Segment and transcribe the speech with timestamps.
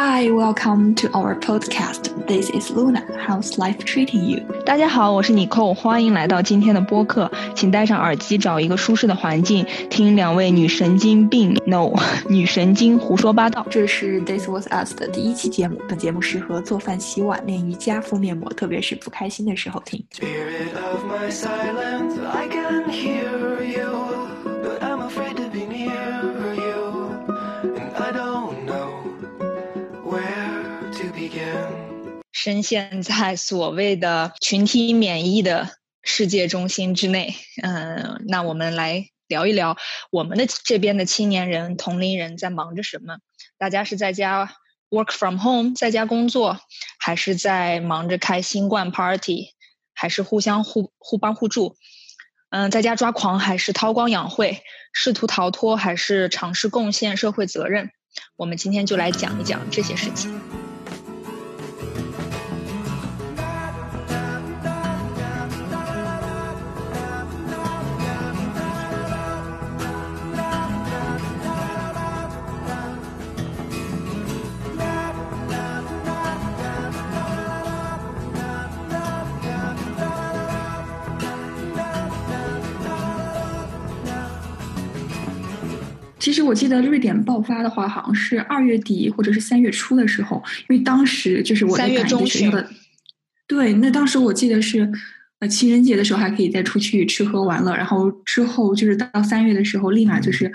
[0.00, 2.24] Hi, welcome to our podcast.
[2.28, 3.02] This is Luna.
[3.18, 4.44] How's life treating you?
[4.64, 7.28] 大家好，我是 Nicole，，欢迎来到今天的播客。
[7.56, 11.90] 请戴上耳机，找一个舒适的环境，听两位女神经病 no
[12.28, 13.66] 女神经胡说八道。
[13.68, 15.76] 这是 This Was Us 的第一期节目。
[15.88, 20.00] 本节目适合做饭、洗碗、练瑜伽、敷面膜，特别是不开心的时候听。
[20.12, 23.27] Spirit of my silence, I can hear
[32.40, 35.70] 深陷在所谓的群体免疫的
[36.04, 37.34] 世界中心之内。
[37.64, 39.76] 嗯，那我们来聊一聊
[40.12, 43.16] 我们的这边的青年人、同龄人在忙着什么？
[43.58, 44.54] 大家是在家
[44.88, 46.60] work from home，在家工作，
[47.00, 49.54] 还是在忙着开新冠 party，
[49.92, 51.74] 还是互相互互帮互助？
[52.50, 54.62] 嗯，在家抓狂还是韬光养晦？
[54.92, 57.90] 试图逃脱还是尝试贡献社会责任？
[58.36, 60.40] 我们今天就来讲一讲这些事情。
[86.48, 92.50] 我记得瑞典爆发的话，好像是二月底或者是三月初的时候，因为当时就是我在中学。
[93.46, 94.90] 对，那当时我记得是，
[95.40, 100.50] 呃，情人节的时候还可以再出去吃喝玩乐，然后之后就是到三月的时候，立马就是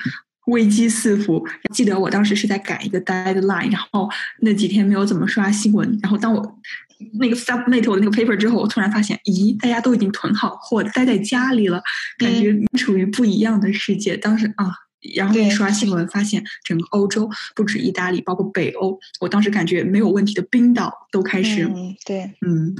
[0.47, 1.43] 危机四伏。
[1.71, 4.09] 记得我当时是在赶一个 deadline，然后
[4.41, 6.59] 那几天没有怎么刷新闻，然后当我
[7.19, 11.81] 那个 submit 我的那个 paper 之后，我突然发现，咦，大家都已经囤好货，待在家里了，
[12.17, 14.17] 感觉处于不一样的世界。
[14.17, 14.82] 当时啊。
[15.15, 22.31] 然后一对刷新闻，发现整个欧洲不止意大利，包括北欧，我当时感觉没有问题的冰岛都开始嗯，对。
[22.41, 22.75] 嗯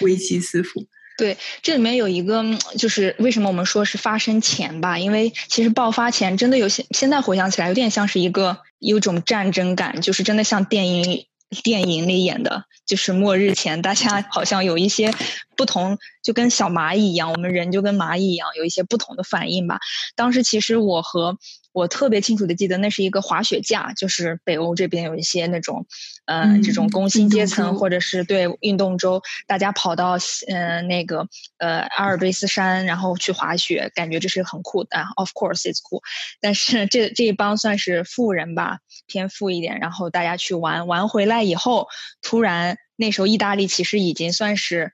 [0.00, 0.84] 危机四伏。
[1.16, 4.98] 对，这里面有一个，嗯就是为什么我们说是发生前吧？
[4.98, 11.28] 因为其实爆发前真的有些，现在回想起来有点像是一个有种战争感，就是真的像电影里
[11.62, 15.14] 电影里演的，就是末日前大家好像有一些
[15.56, 19.78] 不同，就跟小蚂蚁一样，我们人就跟蚂蚁一样，有一些不同的反应吧。
[20.16, 21.38] 当时其实我和
[21.74, 25.86] 我特别清楚的记得，那是一个滑雪架，就是北欧这边有一些那种，
[26.24, 30.12] 呃，嗯这种工薪阶层或者是对运动周，大家跑到
[30.46, 31.26] 呃那个
[31.58, 35.04] 呃阿尔卑斯山，然后去滑雪，感觉这是很酷的。
[35.16, 36.00] Of course it's cool，
[36.40, 41.88] 但是这这一帮算是富人吧，偏富一点，然后大家去玩，玩回来以后，
[42.22, 44.92] 突然那时候意大利其实已经算是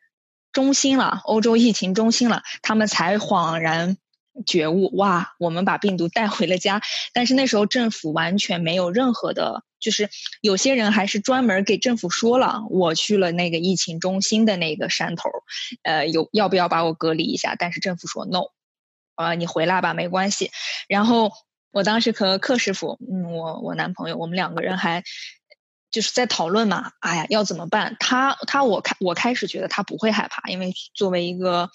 [0.51, 3.99] 中心了，欧洲疫情中心了，他们才恍然。
[4.47, 6.81] 觉悟哇，我们把病毒带回了家，
[7.13, 10.09] 但是那时候政府完全没有任何的，就是
[10.41, 15.31] 有些人还是专门给政府说了，我去了那个疫情中心的那个山头，
[15.83, 17.57] 呃，有要不要把我隔离一下？
[17.59, 18.51] 但是政府说 no，
[19.17, 20.51] 呃，你回来吧，没关系。
[20.89, 21.33] 然后
[21.73, 25.03] 我当时和克师傅，嗯，我我男朋友，我们两个人还
[25.91, 27.97] 就是在讨论嘛，哎呀，要怎么办？
[28.01, 31.69] 他他我开我开始觉得他不会害怕，因为作为一个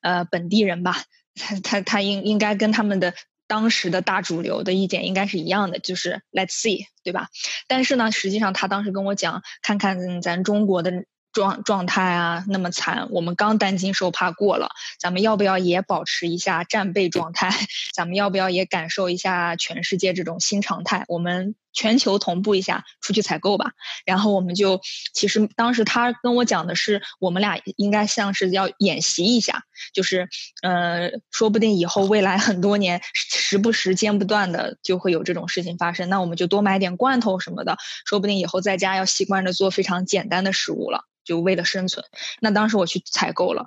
[0.00, 1.04] 呃本地人吧，
[1.38, 3.14] 他他他应应该跟他们的
[3.46, 7.28] 当时的大主流的意见应该是一样的，就是 Let's see，对吧？
[7.66, 17.50] 但是呢，实际上他当时跟我讲，看看咱中国的状状态啊，那么惨，我们刚担惊受怕过了，咱们要不要也保持一下战备状态？
[17.94, 21.04] 咱们要不要也感受一下全世界这种新常态？
[21.08, 23.72] 我们全球同步一下，出去采购吧。
[24.04, 24.80] 然后我们就，
[25.14, 29.62] 其实当时他跟我讲的是，我们俩应该像是要演习一下，
[29.92, 30.28] 就是，
[30.62, 36.08] 呃，说不定以后未来很多年，时不时间不断的就会有这种事情发生。
[36.08, 42.04] 那我们就多买点罐头什么的，说不定以后在家要习惯着做非常简单的食物了，就为了生存。
[42.40, 43.66] 那当时我去采购了。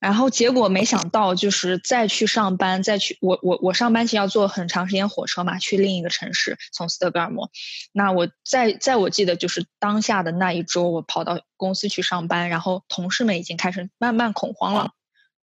[0.00, 7.50] 然后结果没想到，就是再去上班，再去我我我上班其实要坐很长时间火车嘛，去另一个城市，从斯德哥尔摩。
[7.92, 14.92] 那我在在我记得就是当下的那一周，我跑到公司去上班，然后同事们已经开始慢慢恐慌了，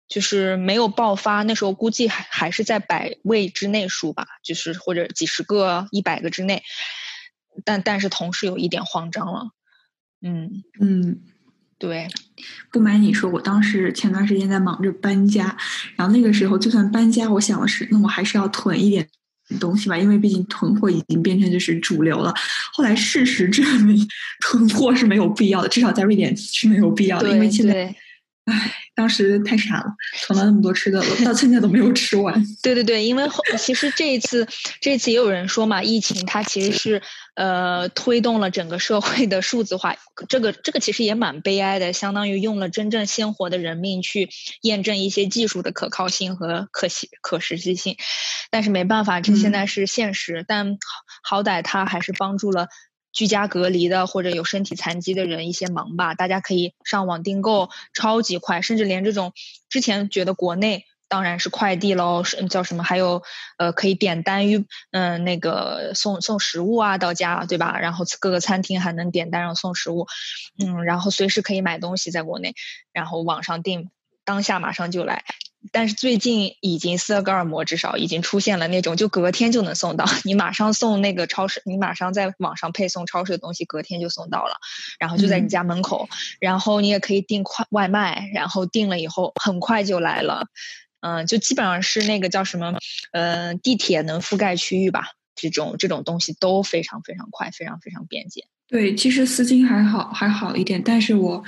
[0.07, 6.63] 就是没有爆发，那时候估计还还是在百位之内数吧，就是或者几十个、一百个之内。
[7.65, 9.51] 但但是同事有一点慌张了，
[10.21, 11.21] 嗯，嗯，
[11.79, 12.07] 对，
[12.71, 15.55] 不瞒你说，我当时前段时间在忙着搬家，
[15.95, 19.07] 然后那个时候就算搬家，我想的是，那我还是要囤一点
[19.61, 22.33] 东西吧，因为毕竟囤货已经变成就是主流了。
[22.73, 24.05] 后来事实证明，
[24.45, 27.95] 囤货是没有必要的，至少在瑞典是没有必要的，因为现在对
[28.49, 29.85] 唉，当时太傻了，
[30.23, 32.43] 囤了那么多吃的，到现在都没有吃完。
[32.63, 34.47] 对对对，因为后其实这一次，
[34.81, 37.01] 这一次也有人说嘛，疫情它其实是
[37.35, 39.95] 呃推动了整个社会的数字化，
[40.27, 44.29] 这个这个其实也蛮悲哀的，相当于用了真正鲜活的人命去
[44.61, 47.97] 验证一些技术的可靠性和可行可实际性，
[48.49, 50.77] 但是没办法，这现在是现实，但
[51.23, 52.67] 好歹它还是帮助了。
[53.11, 59.33] 居家隔离的或者有身体残疾的人一些忙吧，大家可以上网订购，超级快，甚至连这种
[59.69, 62.83] 之前觉得国内当然是快递喽，是叫什么？
[62.83, 63.23] 还有
[63.57, 67.79] 呃可以点单于嗯那个送送食物啊到家，对吧？
[67.79, 70.07] 然后各个餐厅还能点单然后送食物，
[70.63, 72.53] 嗯，然后随时可以买东西在国内，
[72.93, 73.89] 然后网上订，
[74.23, 75.25] 当下马上就来。
[75.71, 84.53] 但是最近已经斯德哥尔摩至少已经出现了那种就隔天就能送到，你马上送那个超市，你马上在网上配送超市的东西，隔天就送到了，
[84.99, 86.07] 然后就在你家门口，
[86.39, 90.47] 然后你也可以订快外卖，然后订了以后很快就来了，
[91.01, 92.77] 嗯，就基本上是那个叫什么，
[93.11, 98.45] 呃，地铁能覆盖区域吧，这种这种东西都非常非常快，非常非常便捷。
[98.67, 101.43] 对，其实丝巾还好还好一点，但是我。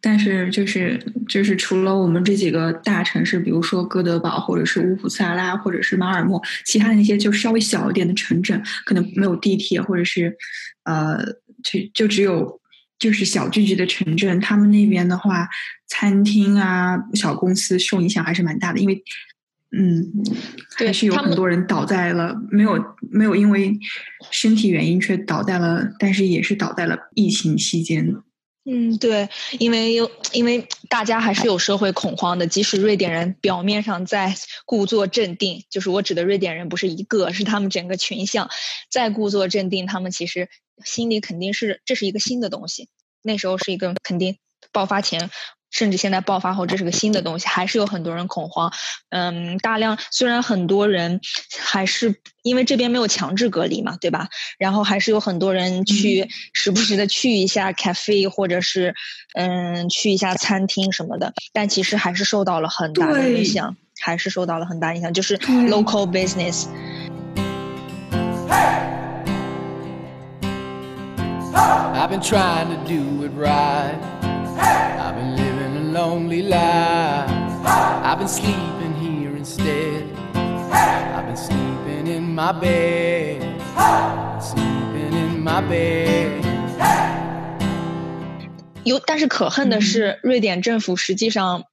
[0.00, 10.36] 但是就是就是除了我们这几个大城市，比如说哥德堡，或者是乌普萨拉，或者是马尔默，其他的那些就稍微小一点的城镇，可能没有地铁，或者是
[10.84, 11.18] 呃，
[11.64, 12.60] 就就只有
[12.98, 15.48] 就是小聚集的城镇，他们那边的话，
[15.86, 19.02] 餐厅啊，小公司受影响还是蛮大的，因为
[19.76, 20.12] 嗯，
[20.76, 23.76] 还是有很多人倒在了，没有没有因为
[24.30, 28.14] 身体原因却倒在了，但是也是倒在了疫情期间。
[28.68, 29.28] 嗯，对，
[29.60, 29.94] 因为
[30.32, 34.34] 因为大家还是有社会恐慌的，即使瑞典人表面上在
[34.64, 38.50] 故作镇定，就是我指的瑞典人不是一个，是他们整个群像
[38.90, 40.48] 在故作镇定，他们其实
[40.84, 42.88] 心里肯定是这是一个新的东西，
[43.22, 44.36] 那时候是一个肯定
[44.72, 45.30] 爆发前。
[45.70, 48.72] 甚至现在爆发后，这是个新的东西，还是有很多人恐慌。
[49.10, 51.20] 嗯，大量虽然很多人
[51.58, 54.28] 还是因为这边没有强制隔离嘛，对吧？
[54.58, 58.94] 然后还是有很多人去 时不时的去一下 cafe，或者是
[59.34, 61.32] 嗯去一下餐厅什么的。
[61.52, 66.66] 但其实还是受到了很大的影响，还是受到了很大影响，就是 local business。
[75.96, 77.30] Lonely life.
[78.04, 80.04] I've been sleeping here instead.
[80.34, 83.40] I've been sleeping in my bed.
[84.42, 86.44] Sleeping in my bed.
[88.84, 91.64] 有，但是可恨的是，瑞典政府实际上，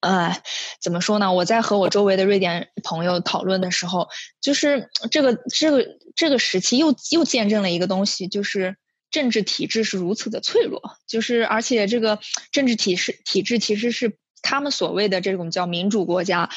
[0.00, 0.34] 呃，
[0.80, 1.30] 怎么说呢？
[1.34, 4.08] 我在和我周围的瑞典朋友讨论的时候，
[4.40, 5.86] 就是这个这个
[6.16, 8.76] 这个时期又又见证了一个东西，就是
[9.10, 12.20] 政治体制是如此的脆弱，就是而且这个
[12.52, 16.50] 政治体是体制其实是他们所谓的这种叫民主国家，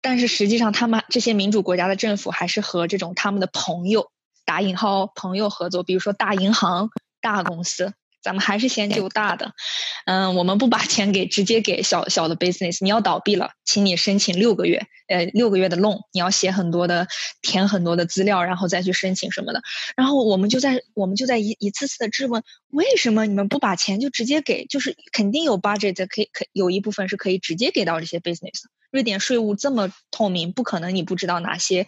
[0.00, 4.10] 但是实际上他们这些民主国家的政府还是和这种他们的朋友
[4.44, 6.90] 打引号朋友合作，比如说大银行、
[7.20, 7.94] 大公司。
[8.22, 9.52] 咱们还是先救大的，
[10.06, 12.78] 嗯，我们不把钱给直接给小小的 business。
[12.80, 17.08] 你要倒闭了，请你申请六个月，呃，六个月的 loan，你要写很多的，
[17.42, 19.60] 填很多的资料，然后再去申请什么的。
[19.96, 24.66] 然后我们就在我们就在一一次次的质问，为什么你们不把钱就直接给？
[24.66, 28.62] 就是肯定有 budget 可以可有一部分是可以直接给到这些 business。
[28.90, 31.86] 瑞典税务这么透明，不可能你不知道哪些，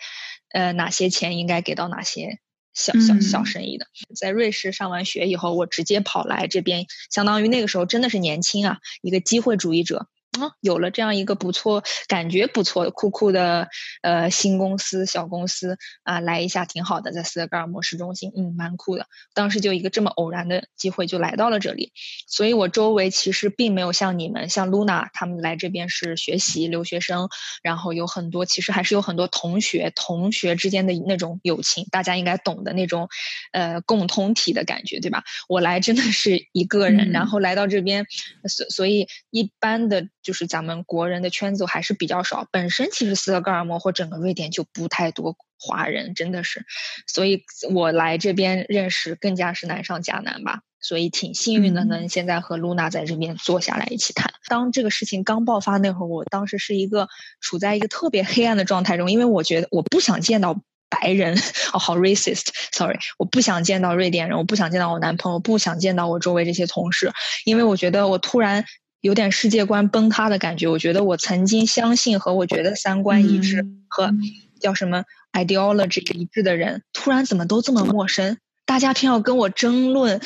[0.52, 2.38] 呃，哪些钱应该给到哪些。
[2.74, 10.08] 小小小生意的，在瑞士上完学以后，我直接跑来这边，相当于那个时候真的是年轻啊，一个机会主义者。
[10.40, 13.68] 啊，有了这样一个不错、感觉不错、酷酷的
[14.02, 19.06] 呃新公司、小公司啊，来一下挺好的，在斯德哥尔摩市中心，嗯，蛮酷的。
[19.32, 21.92] 当时就一个这么偶然的机会就来到了这里，
[22.26, 27.28] 所以我周围其实并没有像你们，像 Luna 他们来这边是学习留学生，
[27.62, 33.08] 然后有很多其实还是有很多同学，同学之间的那种友情，大家应该懂的那种
[33.52, 35.22] 呃共同体的感觉，对吧？
[35.48, 38.06] 我来真的是一个人，然后来到这边，
[38.48, 40.08] 所所以一般的。
[40.24, 46.64] 就是咱们国人的圈子还是比较少，本身其实斯德哥尔摩或整个瑞典就不太多华人，真的是，
[47.06, 54.32] 所以我来这边认识更加是难上加难吧，所以挺幸运的，能现在和露娜在这边坐下来一起谈。
[54.48, 57.08] 当这个事情刚爆发那会儿，我当时是一个
[57.40, 61.36] 处在一个特别黑暗的状态中，因为我觉得我不想见到白人，
[61.72, 67.12] 哦，好 racist，sorry，我不想见到瑞典人，我不想见到我男朋友，不想见到我周围这些同事，
[67.44, 68.64] 因为我觉得我突然。
[69.04, 70.66] 有点世界观崩塌的感觉。
[70.66, 74.10] 我觉得我曾经相信和我觉得三观一致和
[74.58, 78.38] 叫什么 ideology 一致的人，突然怎么都这么陌生？
[78.64, 80.22] 大家偏要跟我争论，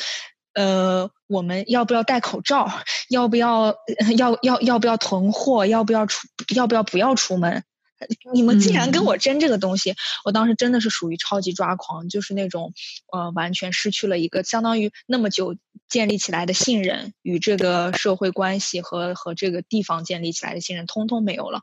[0.53, 2.71] 呃，我们要不要戴口罩？
[3.09, 3.75] 要不要
[4.15, 5.65] 要要要不要囤货？
[5.65, 6.25] 要不要出？
[6.55, 7.65] 要不要不要出门？
[8.33, 12.73] 你们竟然跟我争这个东西，我当时真的是属于超级抓狂，就是那种
[13.11, 15.55] 呃，完全失去了一个相当于那么久
[15.89, 21.61] 建立起来的信任与这个社会关系和和这个地方建立起来的信任，通通没有了。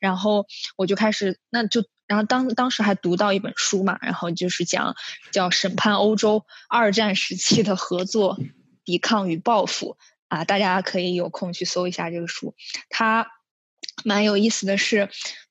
[0.00, 4.94] 然后我就开始，那就然后当当时还读到一本书嘛，然后就是讲
[5.32, 8.36] 叫审判欧洲二战时期的合作、
[8.84, 9.96] 抵抗与报复
[10.28, 12.54] 啊，大家可以有空去搜一下这个书，
[12.90, 13.28] 它
[14.04, 15.08] 蛮有意思的是。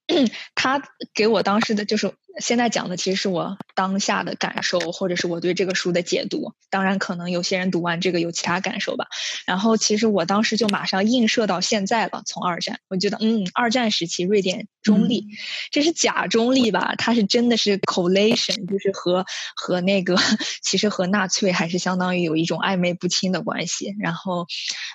[0.56, 0.82] 他
[1.14, 6.54] 给我当时的就是现在讲的，其实是我当下的感受，或者是我对这个书的解读。
[6.70, 9.08] 当然，可能有些人读完这个有其他感受吧。
[9.46, 12.22] 然后，其实我当时就马上映射到现在了。
[12.26, 15.26] 从二战，我觉得，嗯，二战时期瑞典中立，
[15.72, 16.94] 这是假中立吧？
[16.98, 20.16] 它是真的是 collation，就是和和那个
[20.62, 23.96] 其实和纳粹还是相当于有一种暧昧不清的关系。
[24.00, 24.46] 然后，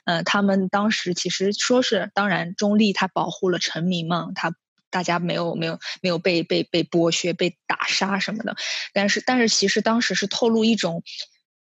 [0.04, 4.54] 呃，他们当时其实说是，当然中立，它保护了臣民嘛，它。
[4.92, 8.54] 大家没有没有没有被被被剥削、被打杀什么的，
[8.92, 11.02] 但是但是其实当时是透露一种，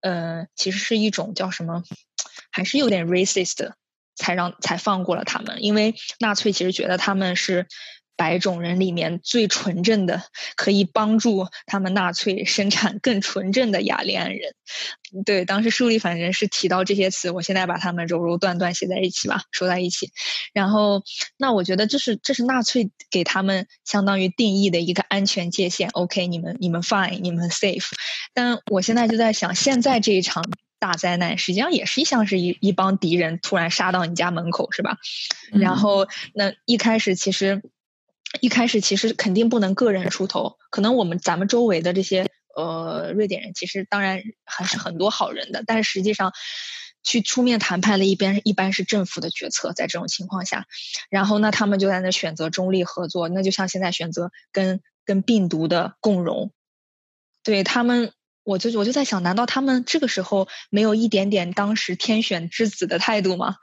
[0.01, 1.83] 呃，其实是一种叫什么，
[2.53, 3.73] 还是有点 racist，
[4.15, 7.67] 才让才放过了他们，因为纳粹其实觉得他们是。
[8.17, 10.23] 白种人里面最纯正的，
[10.57, 14.55] 可以帮助他们纳粹生产更纯正的雅利安人。
[15.25, 20.11] 对，当时书里反正是提到这些词，我现在把它们揉揉断断写在一起吧，说在一起。
[20.53, 21.03] 然后，
[21.37, 25.89] 那我觉得这是这是纳粹给他们相当于定义的一个安全界限。
[25.91, 27.91] OK，你们你们 fine，你们 safe。
[28.33, 30.45] 但我现在就在想，现在这一场
[30.81, 34.97] 大灾难，实际上也是像是一一帮敌人突然杀到你家门口，是吧？
[35.53, 37.63] 然后，那一开始其实。
[38.45, 46.31] 一开始其实肯定不能个人出头，可能我们咱们周围的这些呃瑞典人，其实当然还是很多好人的，但是实际上
[47.03, 50.67] 去出面谈判的一边一般是政府的决策，在这种情况下，
[51.09, 56.53] 然后呢他们就在那选择中立合作，那就像现在选择跟跟病毒的共荣，
[57.43, 58.13] 对他们。
[58.45, 63.57] 我就我就在想，难道他们这个时候没有一点点当时天选之子的态度吗？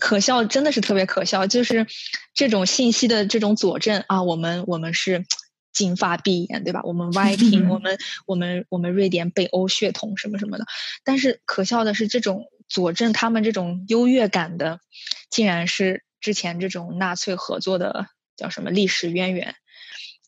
[0.00, 1.46] 可笑，真的是特别可笑。
[1.46, 1.86] 就是
[2.32, 5.26] 这种信息的这种佐证啊，我们我们是
[5.72, 6.80] 金发碧眼，对吧？
[6.84, 10.64] 我们 Viking，我们 我们我们瑞典北欧血统什么什么的。
[11.02, 14.78] 但是可笑的是，这种佐证他们这种优越感的，
[15.28, 18.06] 竟然是之前这种纳粹合作的
[18.36, 19.56] 叫什么历史渊源。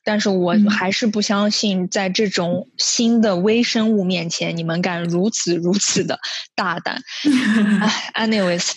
[0.06, 6.20] 但是我还是不相信，在这种新的微生物面前，你们敢如此如此的
[6.54, 7.02] 大胆。
[8.14, 8.70] Anyways，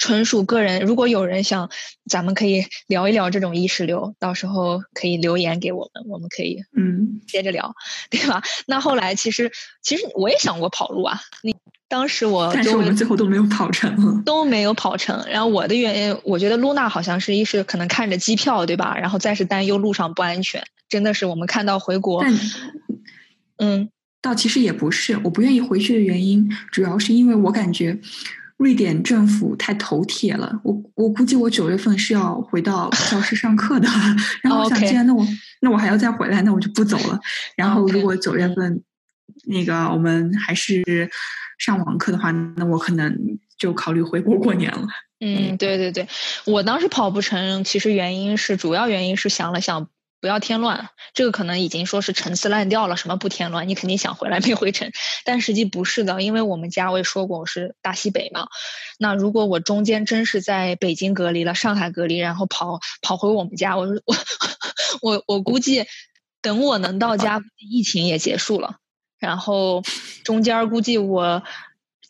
[0.00, 0.82] 纯属个人。
[0.82, 1.70] 如果有人想，
[2.10, 7.72] 咱们可以聊一聊这种意识流，到时候可以留言给我们，我们可以嗯接着聊，
[8.10, 8.42] 对吧？
[8.66, 11.54] 那后来其实其实我也想过跑路啊，你。
[11.88, 15.24] 当时我，但是我们最后都没有跑成，都没有跑成。
[15.30, 18.96] 然后我的原因，我觉得露娜好像是一是可能看着机票，对吧？
[18.98, 20.64] 然后再是担忧路上不安全。
[20.88, 22.24] 真的是我们看到回国，
[23.58, 23.88] 嗯，
[24.20, 27.96] 倒其实也不是，我不愿意回去的原因，主要是因为我感觉
[28.56, 30.60] 瑞典政府太头铁了。
[30.64, 33.88] 我我估计我九月份是要回到 教室上课的，
[34.42, 35.24] 然后我想，既然那我
[35.60, 37.20] 那我还要再回来，那我就不走了。
[37.56, 38.82] 然后如果九月份
[39.46, 41.08] 那个我们还是。
[41.58, 44.86] 上网课的话，那我可能就考虑回国过年了。
[45.18, 46.08] 嗯，对对对，
[46.44, 49.88] 我当时跑不成，其实原因是主要原因是想了想，
[50.20, 50.90] 不要添乱。
[51.14, 53.66] 这个可能已经说是陈词滥调了，什么不添乱？
[53.66, 54.90] 你肯定想回来没回成，
[55.24, 58.48] 但实际不是的，因为我们家我也说过我是大西北嘛。
[58.98, 64.16] 那如果我中间真是在北京隔离了，上海隔离，然后跑跑回我们家，我 我
[65.00, 65.86] 我我估计
[66.42, 68.76] 等我能到家，疫情也结束了。
[69.26, 69.82] 然后
[70.22, 71.42] 中间估计我，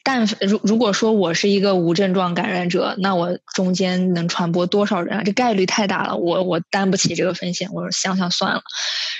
[0.04, 5.22] 但如如果说我是一个无症状感染者，那我中间能传播多少人啊？
[5.24, 7.70] 这概率太大了，我我担不起这个风险。
[7.72, 8.62] 我说想想算了。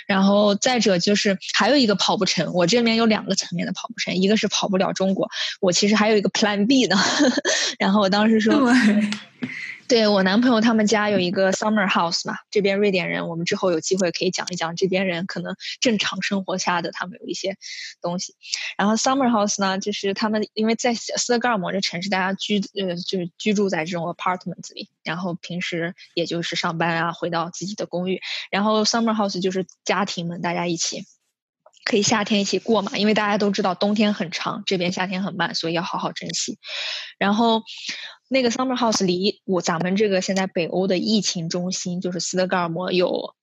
[0.07, 5.27] 然后再者就是还有一个跑不成，我这边有两个层面的跑不成，一个是跑不了中国，
[5.63, 6.97] 我其实还有一个 Plan B 呢。
[7.81, 8.53] 然后我当时说。
[9.89, 17.57] 对我男朋友他们家有一个 summer house 嘛，这边瑞典人，我们之后有机会可以讲一讲这边人可能正常生活下的他们有一些
[18.01, 18.35] 东西。
[18.77, 28.21] 然后 summer house 呢，就是他们因为在斯德哥尔摩这城市，大家居呃就是居住在这种 apartment 里，然后平时也就是上班啊，回到自己的公寓。
[28.51, 31.05] 然后 summer house 就是家庭们大家一起
[31.87, 36.59] 可以夏天一起过嘛，因为大家都知道冬天很长，这边夏天很慢，所以要好好珍惜。
[37.19, 37.63] 然后。
[38.29, 43.37] 那个 summer house 离我咱们这个现在北欧的疫情中心就是斯德哥尔摩有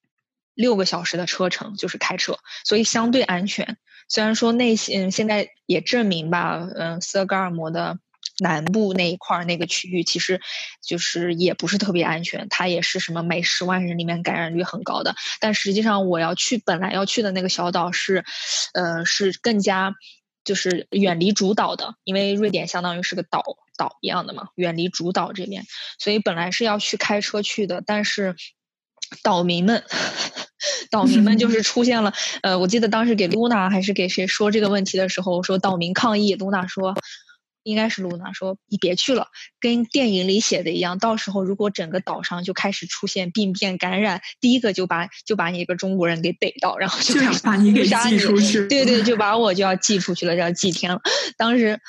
[0.55, 3.77] 六个小时的车程，就是开车，所以相对安全。
[4.09, 7.97] 虽然说那些现在也证明吧，嗯斯德哥尔摩的
[8.43, 10.39] 南部那一块儿那个区域，其实
[10.85, 15.15] 就是也不是特别安全，它也是什么每十万人里面感染率很高的。
[15.39, 18.23] 但实际上我要去本来要去的那个小岛是，
[18.73, 19.95] 呃，是更加
[20.43, 23.41] 就是远离主岛的，因为瑞典相当于是个岛
[23.77, 25.65] 岛一样的嘛，远离主岛这边，
[25.97, 28.35] 所以本来是要去开车去的，但是
[29.23, 29.83] 岛民们。
[30.89, 36.95] 岛民们就 是出现了，呃，我记得当时给露娜还是给谁说这个问题的时候，说岛民抗议，露娜说，
[37.63, 39.27] 应该是露娜说，你别去了，
[39.59, 51.01] 跟电影里写的一样，到时候如果整个岛上就开始出现病变感染，第一个就把就把你一个中国人给逮到，然后就把你给杀寄出去，对对，就把我就要寄出去了，要祭天了。
[51.37, 51.79] 当时，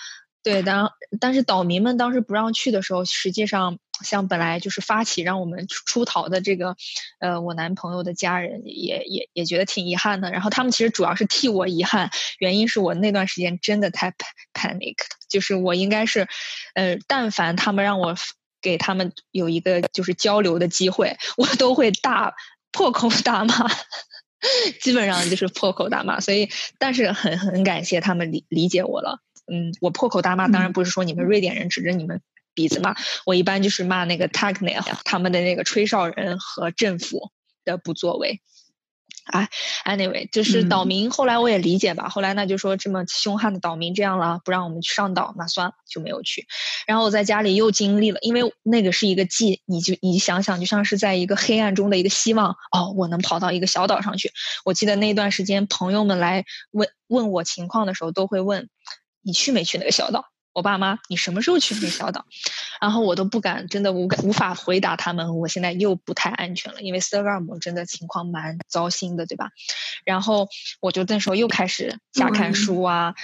[0.42, 0.90] 对，当
[1.20, 3.78] 但是岛民们当时不让去的时候，实际上。
[4.02, 6.76] 像本来就是发起让我们出逃的这个，
[7.20, 10.30] 呃，我男朋友的家人也也也觉得挺遗憾的。
[10.32, 14.12] 然后他们其实主要是替我遗憾，原因是我那段时间真的太
[14.52, 14.96] panic，
[15.28, 16.26] 就是我应该是，
[16.74, 18.16] 呃，但凡他们让我
[18.60, 22.34] 给他们有一个就是交流的机会，我都会大
[22.72, 23.70] 破口大骂，
[24.82, 26.18] 基本上就是破口大骂。
[26.20, 26.48] 所以，
[26.78, 29.20] 但是很很感谢他们理理解我了。
[29.46, 32.20] 嗯，我破口大骂当然不是说你们瑞典人指着你们。
[32.54, 32.94] 鼻子骂
[33.26, 37.30] 我一般就是骂那个 t a g n e l 他们的那个吹哨人和政府
[37.64, 38.40] 的不作为。
[39.24, 39.48] 哎
[39.86, 41.10] ，anyway，就是岛民。
[41.10, 42.10] 后来我也理解吧。
[42.10, 46.46] 后来那就说这么凶悍的岛民这样了，不让我们去上岛，那算了，就没有去。
[46.86, 52.54] 然后我在家里又经历了，因为那个是一个记，你就你想想，就像是在一个黑暗中的一个希望。
[52.70, 54.30] 哦，我能跑到一个小岛上去。
[54.62, 58.68] 我记得那段时间，朋友们来问问我情况的时候，都会问
[59.22, 60.26] 你去没去那个小岛。
[60.54, 62.24] 我爸妈，你什么时候去那小岛？
[62.80, 65.36] 然后我都不敢，真的无无法回答他们。
[65.38, 69.50] 我现在又不太安全了，因为斯德哥尔摩真的情况蛮糟心的，对吧？
[70.04, 70.48] 然后
[70.80, 73.14] 我就那时候又开始瞎看书啊。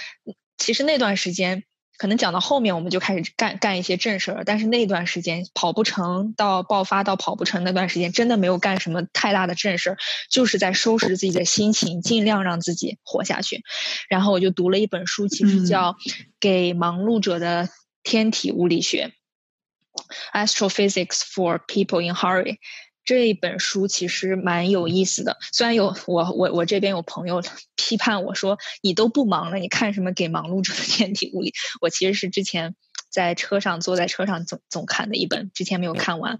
[0.57, 1.63] 其实那段时间。
[2.01, 4.43] 可能讲到后面，我们就开始干干一些正事儿。
[4.43, 13.61] 但是那段时间跑不成，到爆发到跑不成那段时间，真的没有干什么太大的正事儿，就是在收拾自己的心情，尽量让自己活下去。
[14.09, 15.91] 然后我就读了一本书，其实叫
[16.39, 17.69] 《给忙碌者的
[18.01, 19.11] 天体物理学》
[20.47, 22.57] （Astrophysics for People in Hurry）。
[23.03, 27.43] 这一本书其实蛮有意思的，虽然有我我我这边有朋友
[27.75, 31.53] 批判我说你都不忙了，你看什么给忙碌者的天体物理？
[31.81, 32.75] 我其实是之前
[33.09, 36.39] 在车上坐在车上总总看的一本，之前没有看完。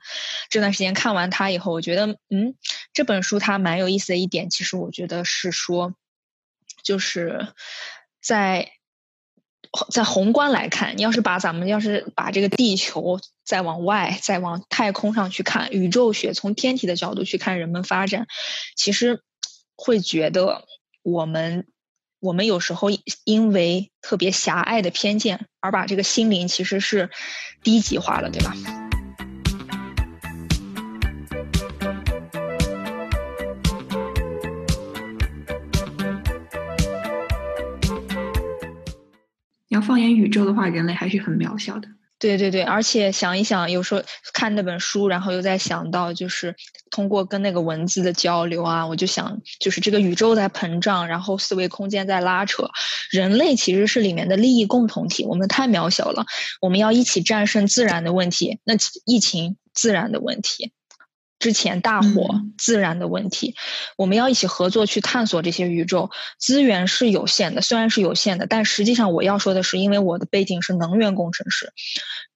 [0.49, 2.55] 这段时间看完它以后，我觉得嗯，
[2.93, 5.95] 这本书它蛮有意思的一点，其实我觉得是说，
[6.83, 7.47] 就是
[8.21, 8.71] 在。
[9.89, 18.27] 在宏观来看，你要是把咱们要是把这个地球再往外、再往太空上去看，宇宙学从天体的角度去看人们发展，
[18.75, 19.21] 其实
[19.75, 20.65] 会觉得
[21.03, 21.67] 我们
[22.19, 22.89] 我们有时候
[23.23, 27.09] 因为特别狭隘的偏见，而把这个心灵其实是
[27.63, 28.80] 低级化了，对吧？
[39.91, 41.89] 放眼宇宙的话，人类还是很渺小的。
[42.17, 44.01] 对对对，而且想一想，有时候
[44.33, 46.55] 看那本书，然后又在想到，就是
[46.89, 52.69] 通过跟那个文字的交流啊，我就想，就是这个宇宙在膨胀，然后四维空间在拉扯，
[53.11, 56.25] 人类其实是里面的利益共同体，我们太渺小了，
[56.61, 58.75] 我们要一起战胜自然的问题，那
[59.05, 60.71] 疫情自然的问题。
[61.41, 63.55] 之前大火自然的问题，
[63.97, 71.73] 我们要一起合作去探索这些宇宙资源是有限的，虽然是有限的，但实际上我要说的是，因为我的背景是能源工程师，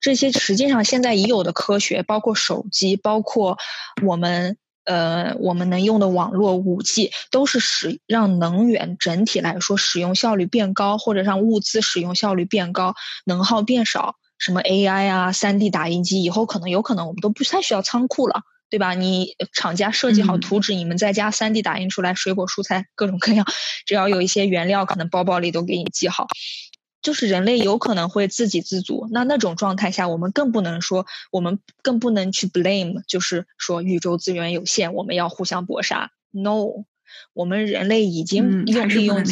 [0.02, 3.58] 这些实际上现在已有的科学，包括手机，包括
[4.04, 14.16] 我们呃我们能用的网络五 G，都是使让能源整体来说使用效率变高，或者让物资使用效率变高，能耗变少。
[14.38, 18.42] 什么 AI 啊，三 D 打印机，以后可能有可能我们都不太需要仓库了。
[18.70, 18.94] 对吧？
[18.94, 23.46] 你厂家设计好图纸，你们在家三 D 打印出来水果蔬菜各种各样，
[23.86, 26.28] 只要有一些原料，可能包包里都给你寄好。
[27.02, 36.10] 就是人类有可能会自给自足，那那种状态下，我们更不能说，我们更不能去 blame，就是说宇宙资源有限，我们要互相搏杀。
[36.32, 36.86] No，
[37.34, 39.24] 我们人类已经用利用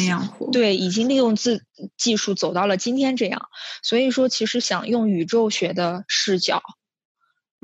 [0.52, 1.64] 对，已经利用自
[1.96, 3.48] 技术走到了今天这样。
[3.82, 6.62] 所以说，其实想用宇宙学的视角。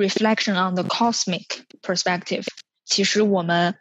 [0.00, 1.44] Reflection on the cosmic
[1.82, 2.46] perspective，
[2.86, 3.74] 其实我们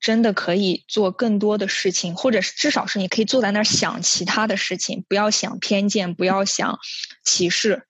[0.00, 6.78] 真的可以做更多的事情，或者是至少是你可以坐在那儿想其他的事情，不要想偏见，不要想
[7.22, 7.86] 歧视。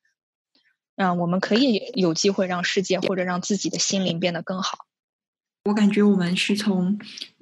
[0.96, 4.86] 嗯，我们可以有机会让世界或者让自己的心灵变得更好。
[5.64, 6.98] 我感觉我们是从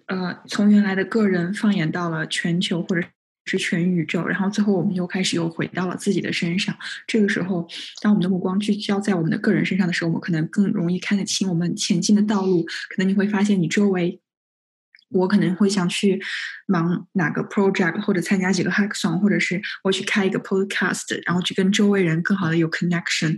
[0.06, 3.08] 呃从原来的个人放眼到了全球或者
[3.44, 6.76] 是全宇宙，然后最后我们又开始又回到了自己的身上。
[7.06, 7.66] 这个时候，
[8.00, 12.64] 当我们的目光聚焦在我们的个人身上的时候，我们可能更容易看得清我们前进的道路。
[12.64, 14.20] 可能你会发现，你周围，
[15.08, 16.20] 我可能会想去
[16.66, 23.36] 忙哪个 project，或者参加几个 hackathon，或者是我去开一个 podcast，然后去跟周围人更好的有 connection。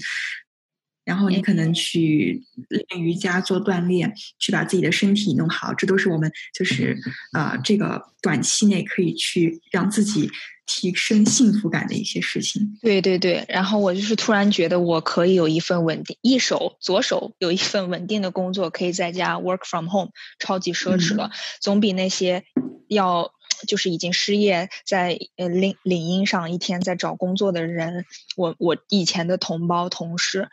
[1.04, 6.96] 然后你可能去练瑜伽、做锻炼，去把自己的身体弄好，这都是我们就是
[7.32, 10.30] 呃这个短期内可以去让自己
[10.64, 12.78] 提升幸福感的一些事情。
[12.80, 22.44] 对对对，然后我就是突然觉得我可以有一份稳定，一手左手有一份稳定的工作，可以在家 work from home，超级奢侈了，总比那些
[22.86, 23.32] 要
[23.66, 28.04] 就是已经失业在呃领领英上一天在找工作的人，
[28.36, 30.48] 我我以前的同胞同事。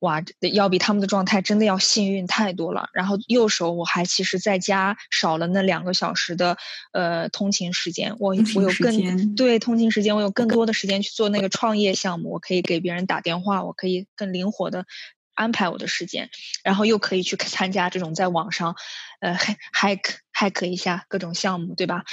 [0.00, 2.88] 哇，要比他们的状态真的要幸运太多了。
[2.92, 6.56] 然后右手我还其实在家少了那两个小时的
[6.92, 14.86] 呃通勤时间，我我有更对通勤时间，我有更多的时间去做那个创业项目，我可以给别人打电话，我可以更灵活的
[15.34, 16.30] 安排我的时间，
[16.64, 18.76] 然后又可以去参加这种在网上
[19.20, 20.00] 呃 hack
[20.34, 22.04] hack 一下各种项目，对吧？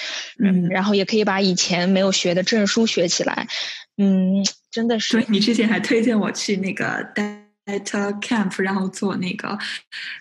[0.43, 3.47] 嗯，然后也可以把以前没有学的证书学起来。
[3.95, 5.11] 嗯，真的是。
[5.11, 7.46] 所以你之前还推荐我去那个单。
[7.67, 7.83] At
[8.21, 9.57] camp，然后做那个，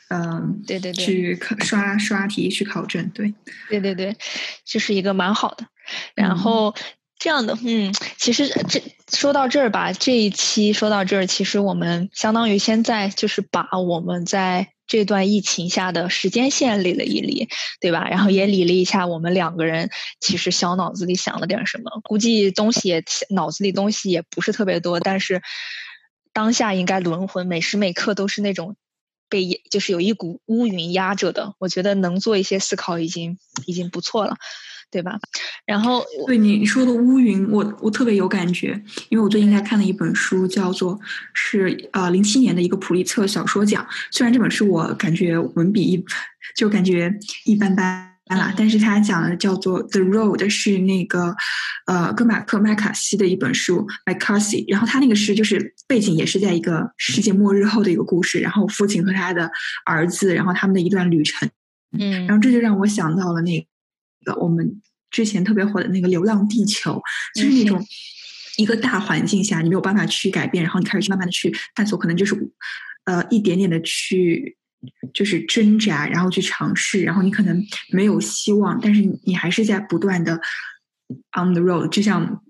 [0.09, 3.33] 嗯，对对对，去考刷刷题去考证，对，
[3.71, 4.17] 对对对，
[4.65, 5.65] 这是一个蛮好的。
[6.15, 6.75] 然后
[7.19, 8.83] 这样的，嗯，其实这
[9.13, 17.49] 说到这儿吧，这一期说到这儿，其实我们相当于现在就是把我们在这段疫情下的时间线理了一理，
[17.81, 18.09] 对吧？
[18.09, 19.89] 然后也理了一下我们两个人
[20.21, 25.41] 其实小脑子里想了点什么，估计东西也脑子里东西也不是特别多，但是。
[26.37, 28.77] 当下应该轮回，每时每刻都是那种
[29.31, 31.55] 被就是有一股乌云压着的。
[31.59, 34.37] 我觉得能做一些思考已经已经不错了，
[34.90, 35.18] 对吧？
[35.64, 41.01] 然后对你说的乌云，我我特别有感觉，因为我最近在看的一本书叫做
[41.33, 43.88] 是呃零七年的一个普利策小说奖。
[44.11, 46.05] 虽然这本书我感觉文笔一
[46.55, 48.16] 就感觉一般般。
[48.35, 51.37] 啦，但是他讲的叫做《The Road》，是那个
[51.87, 54.65] 呃，哥马克麦卡西的一本书，McCarthy。
[54.67, 59.49] 然后他那个诗就是背景也是在一个世界末日后的一个故事，然后父亲和他的
[59.85, 61.49] 儿子，然后他们的一段旅程。
[61.97, 63.65] 嗯，然后这就让我想到了那
[64.25, 67.01] 个我们之前特别火的那个《流浪地球》，
[67.41, 67.81] 就是那种
[68.57, 72.35] 一个大环境下你没有办法去改变，然后你开始去慢慢的去探索，可能就是
[73.05, 74.57] 呃一点点的去。
[75.12, 80.35] 就是挣扎，然后去尝试，然后你可能没有希望，但是你还是在不断的
[81.33, 82.43] on the road，就像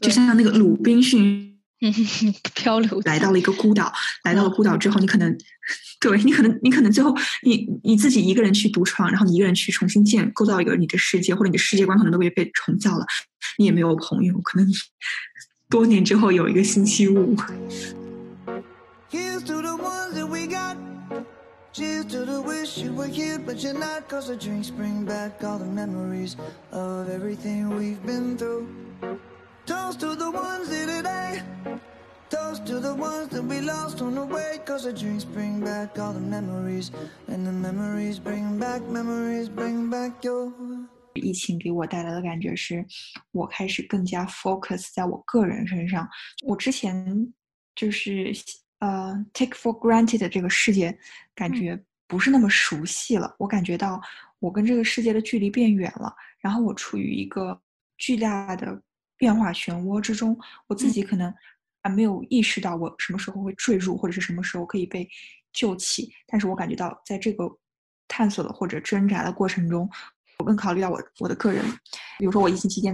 [0.00, 1.58] 就像那个鲁滨逊
[2.54, 3.92] 漂流，来到了一个孤岛，
[4.24, 5.36] 来到了孤岛之后，你可能
[6.00, 13.06] 对你可能你可能最后你你自己一个人去独闯，然后你一个人去重新建构造一个你的世界，或者你的世界观可能都被被重造了，
[13.58, 14.72] 你也没有朋友，可能你
[15.68, 17.34] 多年之后有一个星期五。
[21.73, 24.09] Cheers to the wish you were here, but you're not.
[24.09, 26.35] Cause the drinks bring back all the memories
[26.71, 28.67] of everything we've been through.
[29.65, 31.43] Toast to the ones here today.
[32.29, 34.59] Toast to the ones that we lost on the way.
[34.65, 36.91] Cause the drinks bring back all the memories.
[37.27, 40.51] And the memories bring back, memories bring back your.
[41.13, 42.85] 疫情给我带来的感觉是，
[43.31, 46.07] 我开始更加 focus 在我个人身上。
[46.45, 47.33] 我之前
[47.75, 48.31] 就是
[48.82, 50.98] 呃，take for granted 这个世界
[51.36, 53.32] 感觉不是那么熟悉了。
[53.38, 54.02] 我感觉到
[54.40, 57.56] 我跟这个世界的距离变远了，然后我处于一个
[57.96, 58.82] 巨大的
[59.16, 60.36] 变化漩涡之中。
[60.66, 61.32] 我自己可能
[61.84, 65.08] 还没有意识到我什么时候会坠入，或者是什么时候可以被
[65.52, 66.12] 救起。
[66.26, 67.48] 但是我感觉到在这个
[68.08, 69.88] 探索的或者挣扎的过程中，
[70.38, 71.64] 我更考虑到我我的个人，
[72.18, 72.92] 比如说我疫情期间。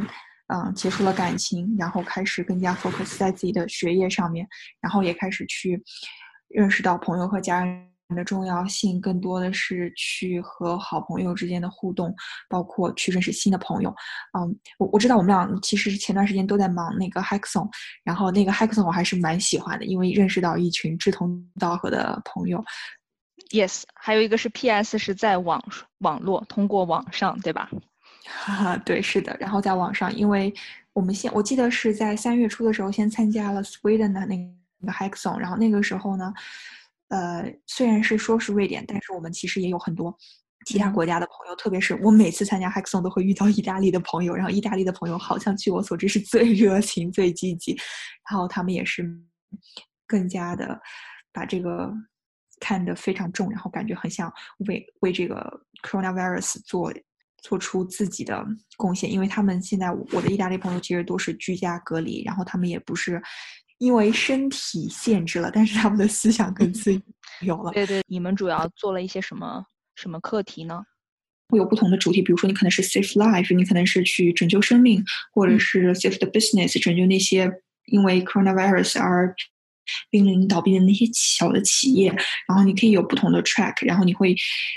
[0.49, 4.47] 嗯，结束了感情，然后开始更加 focus 在自己的学业上面，
[4.81, 5.83] 然后也开始去
[6.49, 12.15] 认识到朋友和家人的重要性，更多的是去和好朋友之间的互动，
[12.49, 13.95] 包括去认识新的朋友。
[14.39, 17.69] 嗯，我我知道我们俩其实前段时间都在忙那个 hackathon，
[18.03, 22.65] 然后那个 hackathon 我还是蛮喜欢的，因为认识到一群志同道合的朋友。
[23.51, 25.63] Yes，还有一个是 PS 是在网
[25.99, 27.69] 网络通过网上，对吧？
[28.29, 29.35] 哈哈，对，是的。
[29.41, 30.53] 然后在网上，因为
[30.93, 35.39] 我们先，我记得是在三月初的时候，先参加了 Sweden 的那个 Hackathon。
[35.39, 36.33] 然后那个时候呢，
[37.09, 40.15] 呃，虽然是说是瑞典，但是我们其实也有很多
[40.67, 41.57] 其他国家的朋友。
[41.57, 47.73] 特别是我每次参加 Hackathon 都会遇到意大利的朋友，然后意大利的朋友好像据我所知是最热情、最积极。
[48.29, 49.11] 然后他们也是
[50.07, 50.79] 更加的
[51.33, 51.91] 把这个
[52.61, 54.33] 看得非常重，然后感觉很想
[54.69, 56.93] 为为这个 Coronavirus 做。
[57.49, 63.23] 做出自己的贡献，因为他们现在我的意大利朋友其实都是居家隔离，然后他们也不是
[63.79, 66.93] 因为身体限制了，但是他们的思想更自
[67.41, 67.73] 由了。
[67.73, 69.65] 对对，你们主要做了一些什么
[69.97, 70.83] 什么课题呢？
[71.49, 77.51] 会有不同的主题，比如说你可能是 save life，你可能是去拯救生命，或者是 save the business，拯救那些
[77.87, 79.35] 因为 coronavirus 而
[80.11, 82.15] 濒临倒闭的那些小的企业。
[82.47, 84.37] 然后你可以有不同的 track，然后你会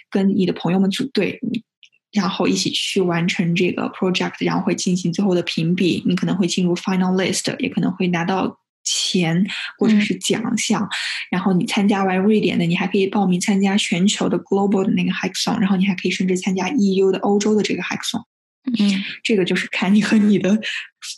[0.09, 1.37] 跟你的朋友们组队，
[2.13, 6.03] 然后一起去完成这个 project，然后会进行最后的评比。
[6.05, 8.57] 你可能会进入 final list，也可能会拿到。
[8.83, 9.45] 钱
[9.77, 10.89] 或者是奖项，
[11.29, 18.23] 然后你参加完瑞典的，你还可以报名参加全球的 global 的那个 hackathon，然后你还可以甚至参加 EU 的欧洲的这个 hackathon。
[18.79, 20.59] 嗯， 这个就是看你和你的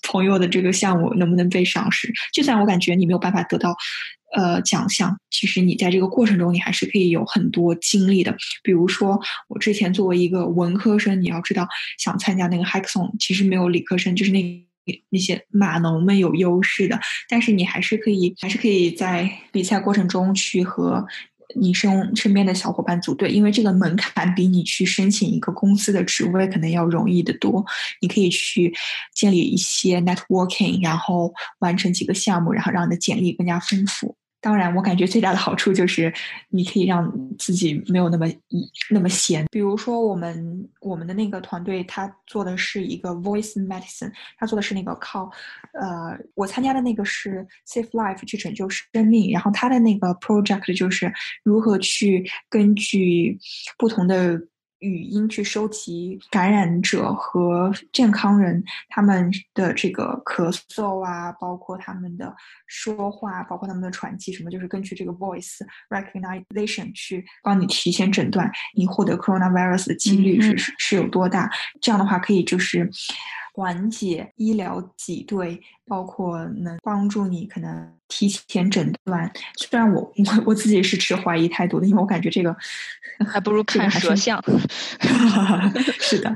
[0.06, 2.12] 朋友的这个项目能不能被赏识。
[2.34, 3.74] 就算我感觉你没有办法得到
[4.34, 8.36] 呃奖项，其实你在这个过程中你还是可以有很多经历的。
[8.62, 11.68] 比如说我之前作为一个文科生，你要知道
[11.98, 14.64] 想参加那个 hackathon，其实没有理科生，就是那。
[15.12, 21.08] 那些码农们有优势的，但是你还是可以，还是可以在比赛过程中去和
[21.56, 27.66] 你身身边的小伙伴组队，因为这个门槛比你去申请一个公司的职位可能要容易得多。
[28.02, 28.74] 你可以去
[29.16, 34.18] 建立一些 networking，然后完成几个项目，然后让你的简历更加丰富。
[34.44, 36.14] 当然，我感觉最大的好处就是
[36.50, 38.28] 你可以让自己没有那么
[38.90, 39.46] 那么闲。
[39.50, 45.32] 比如说，我们我们的那个团队，他做的是一个 voice medicine，他做的是那个靠，
[45.72, 51.10] 呃，我参加的那个是 save life 去拯救生命，然后他的那个 project 就是
[51.44, 53.40] 如何去根据
[53.78, 54.42] 不同的。
[54.84, 62.36] 语音去收集感染者和健康人他们的这个咳嗽啊，包括他们的
[62.68, 71.50] 说话，包括他们的喘气什么，就是根据这个 voice recognition 去帮你提前诊断你获得 coronavirus 的几率是是有多大。
[71.82, 72.90] 这样的话可以就是
[73.54, 79.32] 缓解医疗挤兑，包括能帮助你可能提前诊断。
[79.58, 82.56] 虽然我我 我自己是持怀疑态度的，因为我感觉这个。
[83.28, 84.44] 还不如看舌像，
[86.02, 86.36] 是的。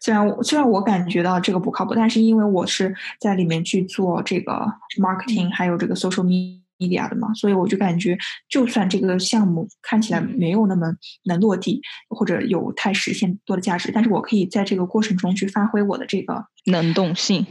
[0.00, 8.16] 虽然我虽然我感觉到这个不靠谱，但是因为我是在里面去做这个 marketing，还有这个 social media 的嘛，所以我就感觉，
[8.48, 10.86] 就算这个项目看起来没有那么
[11.24, 16.44] 能落地，或者有太实现多的价值，但是我可以在这个过程中去发挥我的这个。
[16.66, 17.44] 能动性，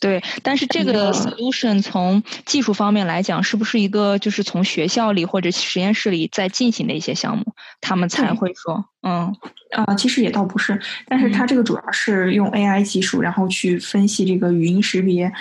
[0.00, 7.44] 对，但是这个 solution 从技术方面来讲，是不是一个就是从学校里或者实验室里在进行的一些项目，
[7.80, 9.34] 他们才会说，嗯，
[9.72, 15.32] 啊，其实也倒不是，但是它这个主要是用 AI 技术，然后去分析这个语音识别，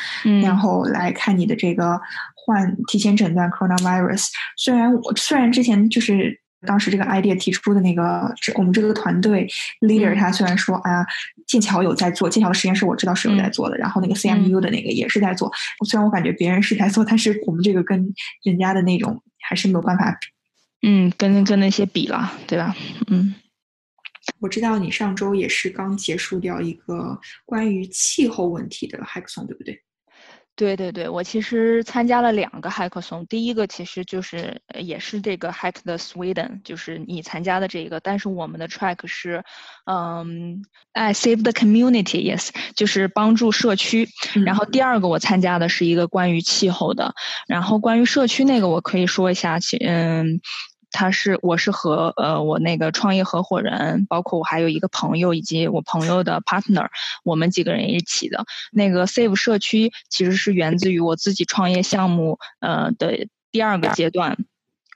[0.42, 2.02] 然后来看你的这个
[2.46, 4.28] 患提前诊断 coronavirus。
[4.58, 6.40] 虽然我虽然之前就是。
[6.64, 9.48] 当时这个 idea 提出的那个，我们这个团队
[9.80, 11.04] leader 他虽然说啊，
[11.48, 15.52] 剑桥有在做，剑桥的实验室我知道是有在做的，然后那个 CMU 的那个也是在做。
[15.88, 20.16] 虽然我感觉别人是在做，但是我们这个跟人家的那种还是没有办法，
[20.84, 22.76] 嗯，跟跟那些比了，对吧？
[23.08, 23.34] 嗯，
[24.40, 29.82] 我知道你上周也是刚结束掉一个关于气候问题的 hackathon，对不对？
[30.56, 39.44] 对对对，我其实参加了两个 hackathon，第一个其实就是也是这个 Hack the Sweden，就是你参加的这个，但是我们的 track 是，
[39.86, 44.08] 嗯，I save the community，yes，就是帮助社区。
[44.46, 47.16] 然后第二个我参加的是一个关于气候的，
[47.48, 50.42] 然后关于社区那个我可以说一下，嗯。
[50.92, 56.88] 他是，我是和呃我那个创业合伙人，包括我还有一个朋友以及我朋友的 partner，
[57.24, 58.46] 我们几个人一起的。
[58.72, 64.38] 那个 Save 社区其实是源自于我自己创业项目呃的第二个阶段，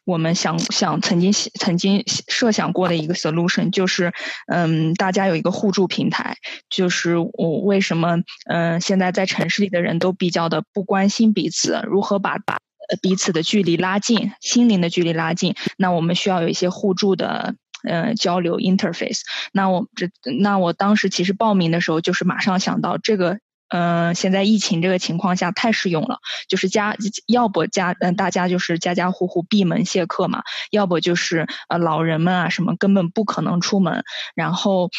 [0.06, 4.14] 我们想想曾经曾经设想过的一个 solution，就是
[4.48, 6.38] 嗯大家有一个互助平台，
[6.70, 12.60] 就是我为什么嗯现在在城市里的人都比较的不关心彼此，如何把把。
[12.90, 15.56] 呃，彼此的距离拉近，心灵的距离拉近。
[15.78, 19.22] 那我们需要有一些互助的，呃，交流 interface。
[19.52, 26.96] 那我这，那我当时其实报名的时候，就是马上想到这个，嗯，现在疫情这个情况下太适用了，就是家，
[27.28, 34.04] 要不家，嗯，大家就是家家户户闭门谢客嘛，要不就是呃，老人们啊什么根本不可能出门，
[34.36, 34.90] 然后。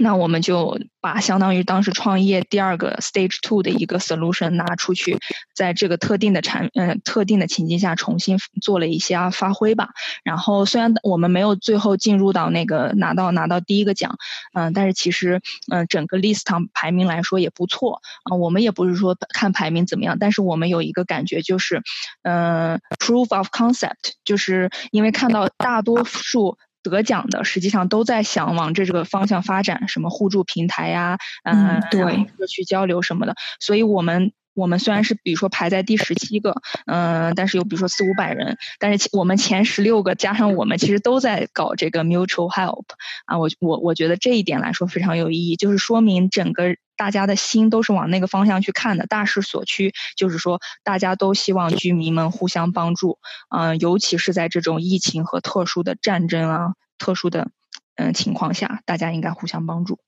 [0.00, 5.18] 那我们就把相当于当时创业第二个 stage two 的一个 solution 拿出去，
[5.54, 9.90] 在这个特定的产嗯特定的情境下重新做了一些发挥吧。
[10.24, 14.16] 然后虽然我们没有最后进入到那个拿到拿到第一个奖，
[14.54, 18.34] 嗯，但是其实嗯整个 list 排名来说也不错啊。
[18.34, 21.82] 我们也不是说看排名怎么样，但是我们有一个感觉就是，
[22.22, 26.58] 嗯，proof of concept，就是因为看到大多数。
[26.90, 33.34] 得奖的，实际上都在想往这个方向发展，什么互助平台呀，嗯对社区交流什么的。
[33.60, 42.84] 所以我们我们虽然是比如说排在第十七个，嗯、但是有比如说四五百人，但是我们前十六个加上我们，其实都在搞这个 mutual help
[43.26, 43.38] 啊。
[43.38, 46.76] 我我我觉得这一点来说非常有意义，就是说明整个。
[46.96, 57.50] 大家的心都是往那个方向去看的，大势所趋，就是说大家都希望居民们互相帮助，嗯、尤其是在这种疫情和特殊的战争啊、特殊的
[57.96, 59.98] 嗯、情况下，大家应该互相帮助。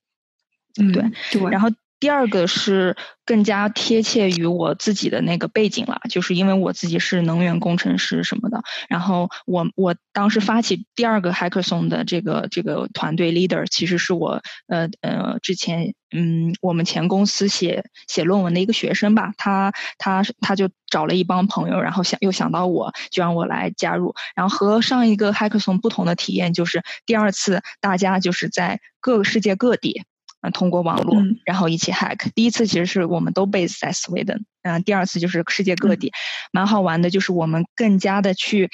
[0.78, 30.04] 嗯对对，然后第二个是更加贴切于我自己的那个背景了，就是因为我自己是能源工程师什么的，然后我我当时发起第二个 hackathon 的这个这个团队 leader，其实是我呃呃之前嗯我们前公司写写论文的一个学生吧，他他他就找了一帮朋友，然后想又想到我，就让我来加入，然后和上一个 hackathon 不同的体验就是第二次大家就是在各个世界各地。
[30.46, 32.30] 呃，通过网络，嗯然后一起 hack。
[32.34, 36.12] 第一次其实是我们都 base 在 Sweden，嗯、第二次就是世界各地，
[36.52, 37.10] 蛮好玩的。
[37.10, 38.70] 就是我们更加的去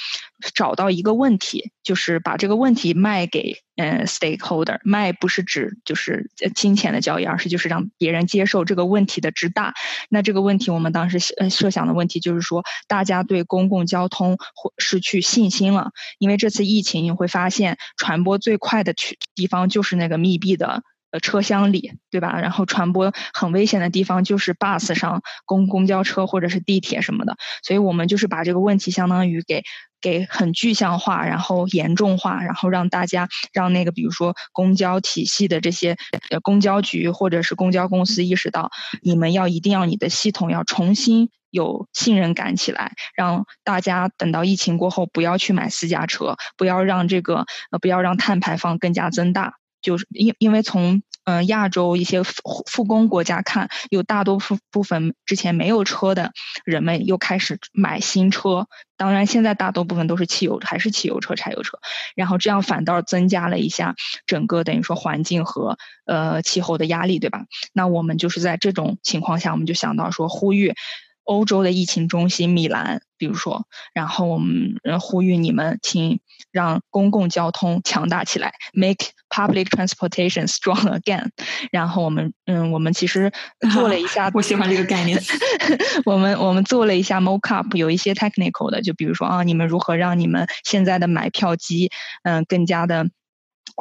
[0.55, 4.81] 找到一个问题，就是把这个问题卖给呃 stakeholder。
[4.85, 9.73] 卖不是指就是呃金钱的交易，而是就是让别人接受这个问题的之大。
[10.11, 20.83] 那这个问题，我们当时呃设想的问题就是说，大家对公共交通或失去信心了，因为这次疫情你会发现传播最快的去地方就是那个密闭的。
[21.13, 22.41] 呃，车厢里，对吧？
[22.41, 29.63] 然后传播很危险的地方就是 bus 上、公公交车或者是地铁什么的，所以我们就是把这个问题相当于给
[30.01, 35.97] 给很具象化，然后严重化，然后让大家让那个比如说公交体系的这些
[36.31, 38.71] 呃公交局或者是公交公司意识到，
[39.03, 49.55] 你们要一定要你的系统要重新有信任感起来，让大家等到疫情过后不要去买私家车，不要让这个呃不要让碳排放更加增大。
[49.83, 56.33] 就是因因为从嗯、亚洲一些复复工国家看，有大多数部分之前没有车的
[56.65, 58.67] 人们又开始买新车，
[58.97, 61.79] 当然现在大多部分都是汽油，还是汽油车、柴油车，
[62.17, 63.95] 然后这样反倒增加了一下
[64.27, 67.45] 整个等于说环境和呃气候的压力，对吧？
[67.73, 70.75] 那我们就是在这种情况下，我们就想到说呼吁。
[71.25, 81.31] 欧洲的疫情中心米兰，比如说，然后我们呃呼吁你们，请让公共交通强大起来，make public transportation strong again。
[81.71, 83.33] 然后我们嗯，我们其实
[83.73, 85.19] 做了一下，我喜欢这个概念。
[86.05, 91.91] 我们我们做了一下 mock up，有一些 technical 的，就比如说啊，你们如何让你们现在的买票机
[92.25, 93.07] 嗯、更加的。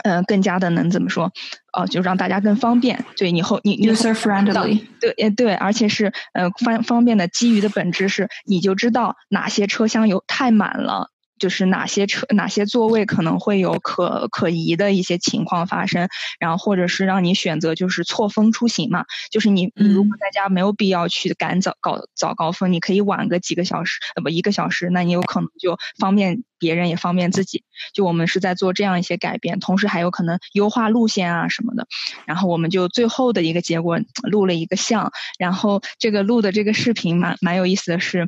[0.03, 1.31] 嗯，更加的能怎么说？
[1.73, 3.05] 哦、就让大家更方便。
[3.15, 11.09] 对，你后你 User friendly，对，呃，对，而且是呃方方便的，基于的本质是，你就知道哪些车厢有太满了，
[11.41, 16.07] 就是哪些车哪些座位可能会有可可疑的一些情况发生，
[16.39, 27.63] 然后或者是让你选择就是错峰出行嘛，就是你你如果嗯在家没有必要去赶早高早高峰，你可以晚个几个小时，呃不一个小时，那你有可能就方便别人也方便自己。
[27.95, 31.87] 就我们是在做这样一些改变，同时还有可能优化路线啊什么的。
[32.27, 38.27] 然后我们就最后的一个结果录了一个像，然后这个录的这个视频蛮蛮有意思的是。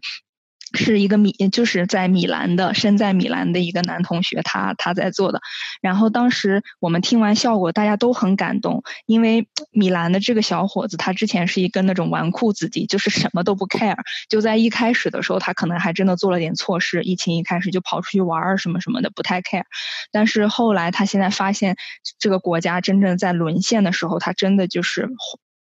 [0.74, 5.40] 是一个米，就是在米兰的，身在米兰的一个男同学，他他在做的。
[5.82, 13.98] 然后当时我们听完效果，大家都很感动，因为米兰的这个小伙子，他之前是一个那种纨绔子弟，就是什么都不 care。
[14.30, 19.64] 就在一开始的时候，他可能还真的做了点错事，疫情一开始就跑出去玩儿什么什么的，不太 care。
[20.12, 21.76] 但是后来他现在发现，
[22.18, 25.10] 这个国家真正在沦陷的时候，他真的就是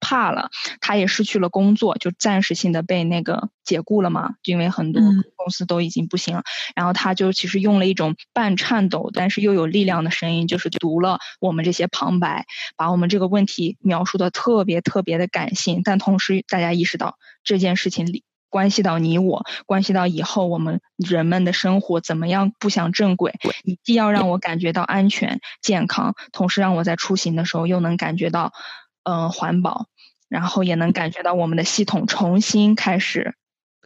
[0.03, 0.49] 怕了，
[0.81, 6.43] 他也失去了工作，就暂时性的被那个解雇了嘛，因为很多嗯公司都已经不行了。
[6.75, 18.23] 然后他就其实用了一种半颤抖，但是又有力量的声音，就是读了我们这些旁白，把我们这个问题描述的特别特别的感性，但同时大家意识到这件事情里。
[18.49, 23.33] 关系到你我，关系到以后我们人们的生活怎么样步向正轨。
[23.63, 28.53] 你既要让我感觉到安全、健康，同时让我在出行的时候又能感觉到，
[29.01, 29.87] 嗯、环保，
[30.33, 33.35] 然后也能感觉到我们的系统重新开始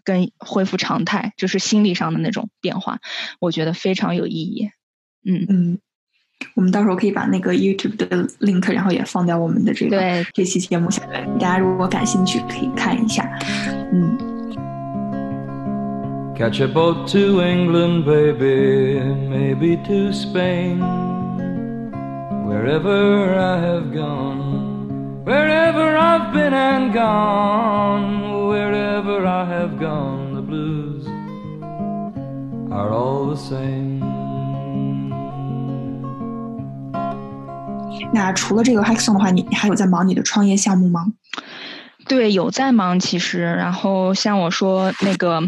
[0.05, 2.99] 跟恢复常态，就是心理上的那种变化，
[3.41, 4.69] 我觉得非常有意义。
[5.25, 5.79] 嗯，嗯，
[6.55, 8.07] 我们到时候可以把那个 YouTube 的
[8.39, 13.29] link，然后也放在我们的这个对这期节目下面，大家如果感兴趣可以看一下。
[13.91, 14.17] 嗯
[16.37, 20.79] ，Catch a boat to England, baby, maybe to Spain.
[22.47, 24.66] Wherever I have gone,
[25.27, 31.05] wherever I've been and gone, wherever I have gone, the blues
[32.71, 33.99] are all the same.
[38.13, 41.07] 那除了这个 Hackathon 的话，你还有在忙你的创业项目吗？
[42.07, 43.43] 对，有在忙其实。
[43.43, 45.41] 然后像我说那个。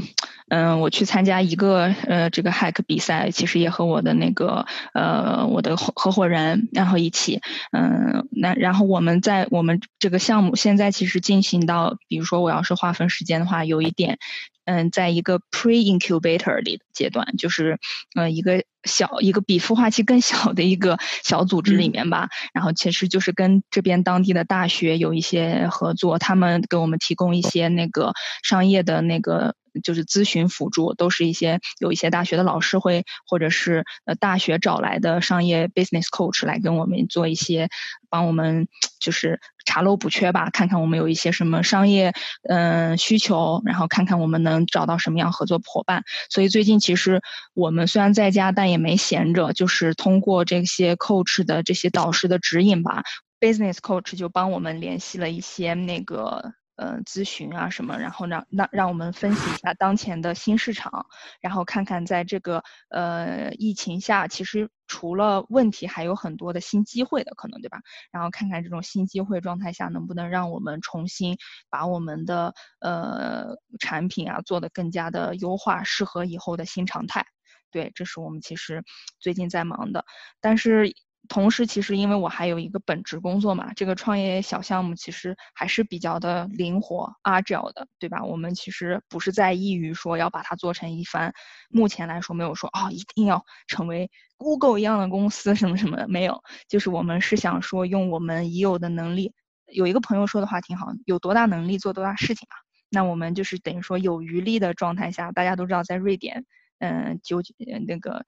[0.50, 7.40] 嗯，我去参加一个呃这个 hack 比赛，其实也和我的那个呃我的合合伙人，然后一起，
[7.72, 14.18] 嗯，那然后我们在我们这个项目现在其实进行到，比如说我要是划分时间的话，有一点，
[14.66, 17.78] 嗯，在一个 pre incubator 里阶段，就是
[18.16, 29.54] 呃一个小一个比孵化器更小的一个小组织里面吧，然后其实就是跟这边当地的大学有一些合作，他们给我们提供一些那个商业的那个。
[29.82, 37.70] 就是咨询辅助，都是一些有一些大学的老师会，或者是呃大学找来的商业 business coach 来跟我们做一些，
[38.10, 38.68] 帮我们
[39.00, 42.14] 就是查漏补缺吧，看看我们有一些什么商业
[42.48, 46.04] 嗯需求，然后看看我们能找到什么样合作伙伴。
[46.30, 47.22] 所以最近其实
[47.54, 53.04] 我们虽然在家，但也没闲着，就是通过这些 coach 的这些导师的指引吧
[53.40, 56.54] ，business coach 就帮我们联系了一些那个。
[56.80, 61.06] 呃，咨询啊什么，然后让让让我们分析一下当前的新市场，
[61.42, 67.82] 然后看看在这个呃疫情下，其实除了问题，还有很多的新机会的可能，对吧？
[68.12, 71.38] 然后看看这种新机会状态下，能不能让我们重新
[71.70, 77.26] 把我们的呃产品啊做得更加的优化，适合以后的新常态。
[77.72, 78.82] 对，这是我们其实
[79.20, 80.06] 最近在忙的，
[80.40, 80.96] 但是。
[81.28, 88.24] 同时，其实因为我还有一个本职工作嘛，这个创业小项目其实还是比较的灵活、agile 的，对吧？
[88.24, 91.32] 我们其实不是在意于说要把它做成一番，
[91.70, 96.42] 目前来说没有说啊一定要成为 Google 一样的公司 什么什么的，没有。
[96.68, 99.34] 就是我们是想说用我们已有的能力，
[99.68, 102.56] 有一个朋友说的话挺好，有多大能力做多大事情嘛。
[102.90, 106.46] 那我们就是等于说有余力的状态下，大家都知道在瑞典，
[106.80, 107.40] 嗯，九
[107.86, 108.26] 那个。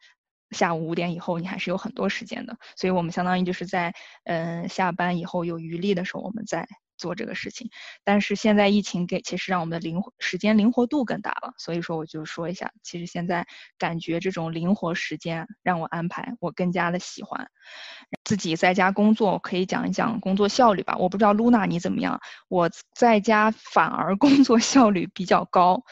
[0.51, 3.93] 下午五点以后，你还是有很多时间的，所以我们相当于就是在
[4.25, 7.69] 嗯下班以后有余力的时候，我们在做这个事情。
[8.03, 13.47] 但是现在疫情给其实让我们的灵活时间灵活度更大了，所以说我就说一下，其实现在
[13.77, 17.49] 感觉这种灵活时间让我安排，我更加的喜欢。
[18.23, 25.83] 自己在家工作可以讲一讲工作效率吧，我不知道露娜你怎么样，我在家反而工作效率比较高。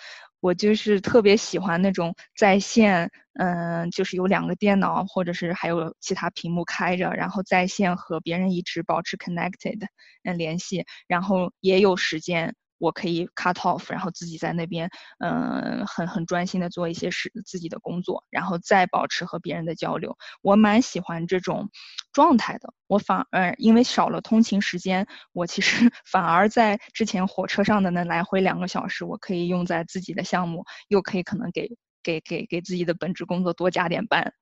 [0.42, 9.80] 我就是特别喜欢那种在线，嗯，就是有两个电脑，或者是还有其他屏幕开着，然后在线和别人一直保持 connected，
[10.24, 12.54] 嗯，联系，然后也有时间。
[12.82, 20.18] 我可以 cut off，然后自己在那边，嗯，很很专心的做一些事自己的工作，然后再保持和别人的交流。
[20.42, 21.70] 我蛮喜欢这种
[22.14, 22.74] 状态的。
[22.88, 31.70] 我反而因为少了通勤时间，我其实 反而在之前火车上的那来回两个小时，我可以用在自己的项目，又可以可能给
[32.04, 34.34] 给给给自己的本职工作多加点班。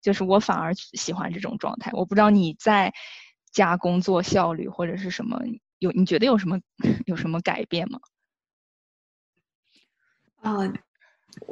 [0.00, 1.90] 就是我反而喜欢这种状态。
[1.92, 2.92] 我不知道你在
[3.52, 5.40] 家工作效率或者是什么。
[5.78, 6.58] 有你觉得有什么
[7.06, 8.00] 有什么改变吗？
[10.40, 10.72] 啊，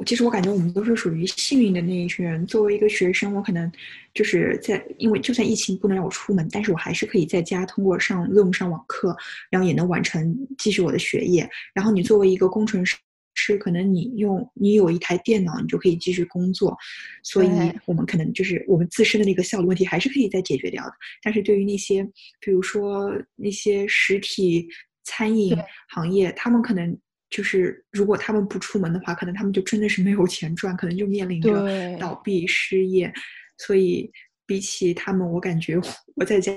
[0.05, 2.45] 其实我感觉我们都是属于幸运的那一群人。
[2.45, 3.71] 作为一个学生，我可能
[4.13, 9.15] 就是在因为就算疫情不能让我出门，但是我还是可以在家通过上 Zoom 上网课，
[9.49, 11.49] 然后也能完成继续我的学业。
[11.73, 12.97] 然后你作为一个工程师。
[13.37, 16.75] 是可能你用你有一台电脑，你就可以继续工作，
[17.23, 17.49] 所以
[17.85, 20.91] 我们可能就是我们自身的那个效率问题还是可以再解决掉的。
[21.21, 22.03] 但是对于那些
[22.41, 24.67] 比如说那些实体
[25.03, 25.55] 餐饮
[25.89, 26.97] 行业，他们可能
[27.29, 33.13] 就是如果他们不出门的话，可能他们就真的是没有钱赚，可能就面临着倒闭失业。
[33.59, 34.11] 所以
[34.45, 35.79] 比起他们，我感觉
[36.15, 36.51] 我在家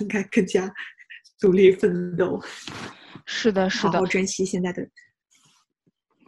[0.00, 0.72] 应该更加
[1.42, 2.42] 努力奋斗。
[3.26, 4.86] 是的，是的，好好珍惜现在的。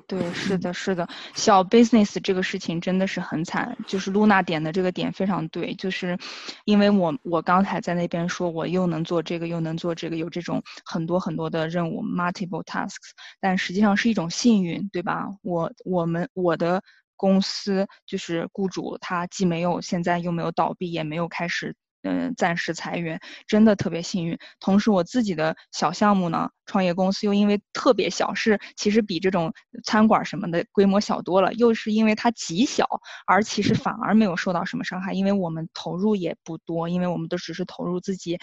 [0.08, 3.76] 对，是的，是的，小 business 这个事情真的是很惨。
[3.88, 6.16] 就是露娜点的这个点非常对，就是
[6.64, 15.26] 因为我我刚才在那边说，我又能做这个，又能做这个，有这种很多很多的任务，multiple tasks，但实际上是一种幸运，对吧？
[15.42, 16.80] 我我们我的
[17.16, 21.74] 公司就是雇主，他既没有现在又没有倒闭，也没有开始
[22.06, 24.38] 嗯暂时裁员，真的特别幸运。
[24.60, 26.48] 同时我自己的小项目呢。
[26.68, 29.52] 创业公司又因为特别小，是其实比这种
[29.84, 31.54] 餐馆什么的规模小多了。
[31.54, 32.84] 又是因为它极小，
[33.24, 38.36] 而其实反而没有受到什么伤害，因为我们投入也不多，因为我们都只是投入自己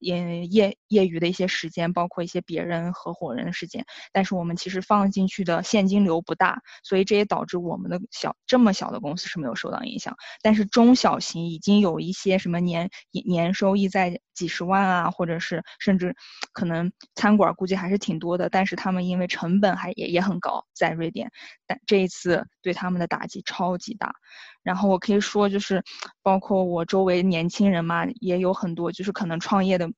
[0.00, 3.82] 业业业余的一些时间，包括一些别人合伙人的时间。
[4.12, 10.14] 但是我们其实放进去的现金流不大，所以这也导致我们的小这么小的公司是没有受到影响。
[10.42, 16.14] 但是中小型已经有一些什么年年收益在几十万啊，或者是甚至
[16.52, 21.30] 可能餐馆估计还是挺多的，但是他们因为成本还也也很高，在瑞典，
[21.66, 24.14] 但这一次对他们的打击超级大。
[24.62, 25.82] 然后我可以说，就是
[26.22, 29.90] 包括我周围年轻人嘛，也有很多就是可能创业的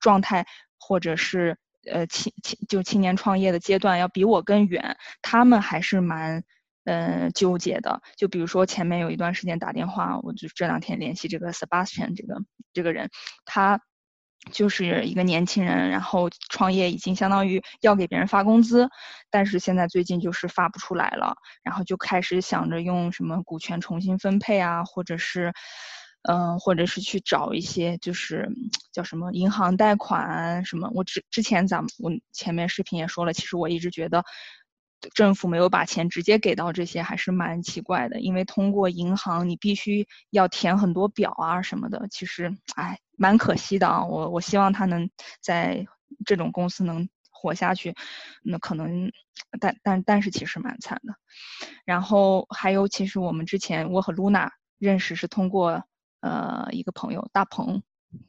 [0.00, 0.46] 状态，
[0.78, 1.56] 或者是
[1.90, 6.44] 呃青青就青年创业的阶段要比我更远，他们还是蛮。
[6.86, 12.40] 嗯，纠结的，就比如说前面有一段时间打电话，我就这两天联系这个 Sebastian 这个
[12.72, 13.10] 这个人，
[13.44, 13.80] 他
[14.52, 18.88] 就是一个年轻人，然后创业已经相当于要给别人发工资，
[19.30, 21.34] 但是现在最近就是发不出来了，
[21.64, 25.52] 然后就开始想着用什么股权重新分配啊，或者是
[26.22, 28.48] 嗯，或者是去找一些就是
[28.92, 30.88] 叫什么银行贷款什么。
[30.94, 34.22] 我之之前咱们我前面视频也说了，其实我一直觉得。
[35.14, 38.20] 政府没有把钱直接给到这些，还是蛮奇怪的。
[38.20, 44.04] 因为通过银行，你必须要填很多表啊什么的，其实哎，蛮可惜的啊。
[44.04, 45.08] 我我希望他能
[45.40, 45.86] 在
[46.24, 47.94] 这种公司能活下去，
[48.42, 49.10] 那可能，
[49.60, 51.14] 但但但是其实蛮惨的。
[51.84, 55.84] 然后还有，其实我们之前我和露娜认识是通过
[56.20, 57.82] 呃一个朋友大鹏。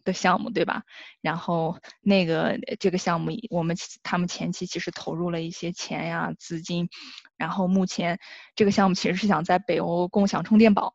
[0.03, 0.83] 的项目对吧？
[1.21, 6.89] 然后那个这个项目，我们他们前期其实投入了一些钱呀、资金，
[7.37, 8.19] 然后目前
[8.55, 10.93] 这个项目其实是想在北欧共享充电宝，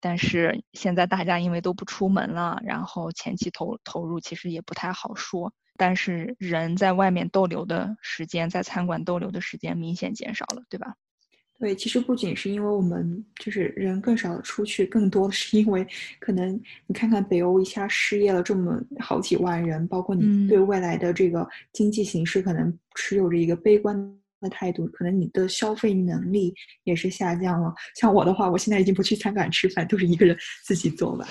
[0.00, 5.52] 但是现在大家因为都不出门了，然后前期投投入其实也不太好说。
[5.78, 10.94] 但是人在外面逗留的时间，在餐馆逗留的时间明显减少了，对吧？
[11.62, 15.86] 对，其实不仅是因为我们就是人更少的出去，更多的是因为
[16.18, 23.96] 可能你看看北欧一下失业了这么好几万人，包括你对未来的这个经济形势可能持有着一个悲观
[24.40, 26.52] 的态度，可能你的消费能力
[26.82, 27.72] 也是下降了。
[27.94, 31.28] 像我的话，我现在已经不去餐馆吃饭，都是一个人自己做饭。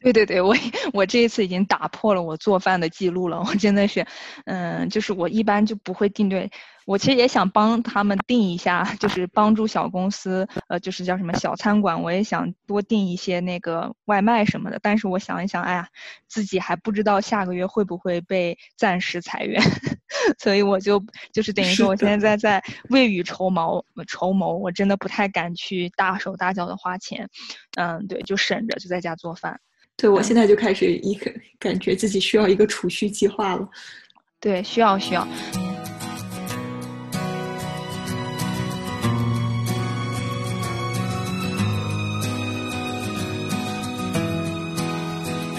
[0.00, 0.54] 对对对，我
[0.94, 3.38] 我这一次已经打破了我做饭的记录了。
[3.46, 4.06] 我真的是，
[4.46, 6.50] 嗯，就是我一般就不会订对。
[6.86, 14.78] 我其实也想帮他们订一下，就是帮助小公司，呃，就是叫什么小餐馆，我也想多订一些那个外卖什么的。
[14.82, 15.88] 但是我想一想，哎呀，
[16.26, 19.62] 自己还不知道下个月会不会被暂时裁员，
[20.40, 27.28] 所以我就就是等于说，我现在在未雨绸缪，绸缪，我真的不太敢去大手大脚的花钱，
[27.76, 29.60] 嗯，对，就省着，就在家做饭。
[30.00, 33.68] 对，我现在就开始一个感觉自己需要一个储蓄计划了。
[34.40, 35.28] 对，需要需要。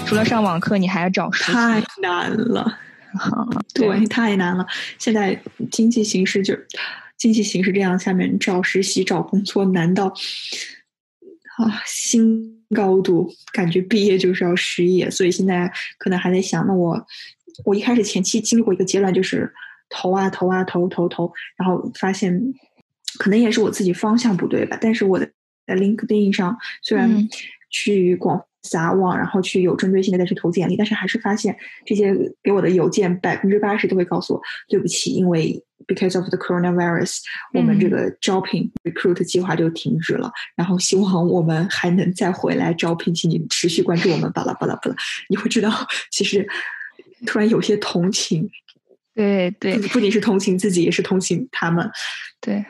[0.07, 2.79] 除了上网课，你还要找实习，太难了。
[3.75, 4.65] 对，太难了。
[4.97, 5.39] 现在
[5.69, 6.57] 经济形势就
[7.15, 15.09] 经济形势这样，下面找实习、找工作难道啊新高度，感觉毕业就是要失业。
[15.09, 17.05] 所以现在可能还在想，那我
[17.65, 19.51] 我一开始前期经历过一个阶段，就是
[19.89, 22.41] 投啊投啊投投投，然后发现
[23.17, 24.78] 可能也是我自己方向不对吧。
[24.80, 25.30] 但是我的
[25.65, 27.28] 在 LinkedIn 上虽然
[27.69, 28.45] 去广。
[28.64, 31.55] 撒网，然后去有针对性的再去投简历，但是还是发现
[31.86, 37.20] 这些给我的邮件百分之八十都会告诉我对不起，因为 because of the coronavirus，
[37.53, 40.32] 我们这个招聘 recruit 计划就停止了。
[40.55, 44.32] 然后希望我们还能再回来招聘，请你持续关注我们。
[44.32, 44.95] 巴拉巴拉巴拉，
[45.30, 45.70] 你会知道，
[46.12, 46.47] 其实
[47.26, 48.49] 突然有些同情，
[49.16, 51.89] 对对，不仅是同情自己，也是同情他们，
[52.39, 52.64] 对。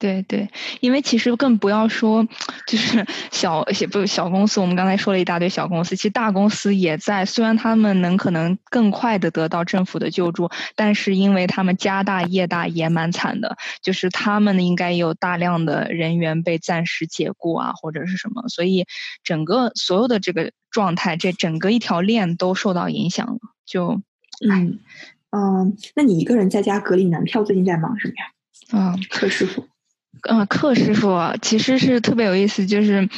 [0.00, 0.48] 对对，
[0.80, 2.26] 因为其实更不要说，
[2.66, 7.26] 就是小也不小公司，我们刚才说了一大堆小公司，其实大公司也在。
[7.26, 13.58] 虽然他们能可能更快的得到政府的救助，但是因为他们家大业大，也蛮惨的。
[13.82, 18.86] 就是他们应该有大量的人员被暂时解雇啊，或者是什么，所以
[19.22, 23.38] 整个所有的这个状态，这整个一条链都受到影响了。
[23.66, 24.00] 就
[24.48, 24.78] 嗯
[25.30, 28.80] 嗯，那你一个人在家隔离男票，最近在忙什么呀？
[28.80, 29.66] 啊，柯师傅。
[30.28, 33.08] 嗯，克师傅其实是特别有意思，就是。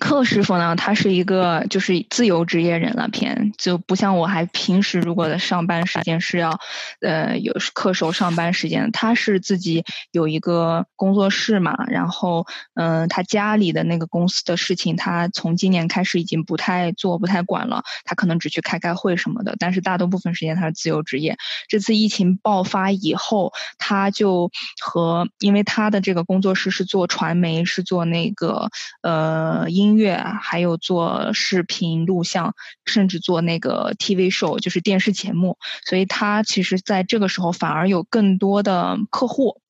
[0.00, 6.58] 克师傅呢，他是一个就是自由职业人了，偏就不像我还平时如果的上班时间是要，
[7.00, 8.90] 呃，有恪守上班时间。
[8.90, 17.84] 他是自己有一个工作室嘛，然后嗯，他家里的那个公司的事情，他从今年开始已经不太做、不太管了。
[18.04, 21.36] 他可能只去开开会什么的，但是大多部分时间他是自由职业。
[21.68, 24.50] 这次疫情爆发以后，他就
[24.82, 28.68] 和因为他的这个工作室是做传媒，是做那个
[29.02, 29.64] 呃。
[29.76, 32.54] 音乐，还有做视频录像，
[32.84, 35.58] 甚至做那个 TV show，就是电视节目。
[35.84, 39.60] 所以他其实在这个时候反而有更多的客户。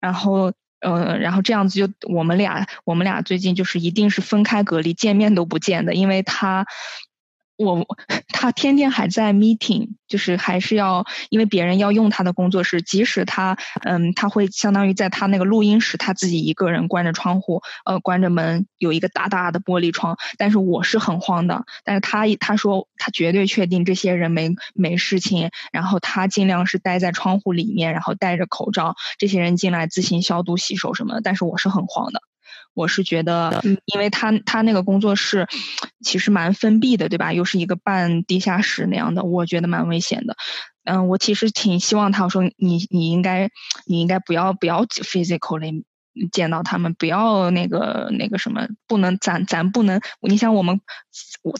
[0.00, 6.66] 然后，呃，然后这样子就我们俩，我们俩最近就是一定是分开隔离，见面都不见的，因为他
[7.56, 7.86] 我
[8.28, 32.20] 他天天还在 meeting，就是还是要因为别人要用他的工作室，即使他嗯他会相当于在他那个录音室他自己一个人关着窗户呃关着门有一个大大的玻璃窗，但是我是很慌的，但是他他说他绝对确定这些人没没事情，然后他尽量是待在窗户里面，然后戴着口罩，这些人进来自行消毒洗手什么的，但是我是很慌的。
[32.76, 35.48] 我是觉得，因为他他那个工作室
[36.04, 37.32] 其实蛮封闭的，对吧？
[37.32, 40.36] 又是一个半地下室那样的，我觉得蛮危险的。
[40.84, 43.50] 嗯，我其实挺希望他我说你你应该
[43.86, 45.84] 你应该不要不要 physically。
[46.32, 50.80] 见到他们不要那个那个什么，不能咱咱不能，你想我们，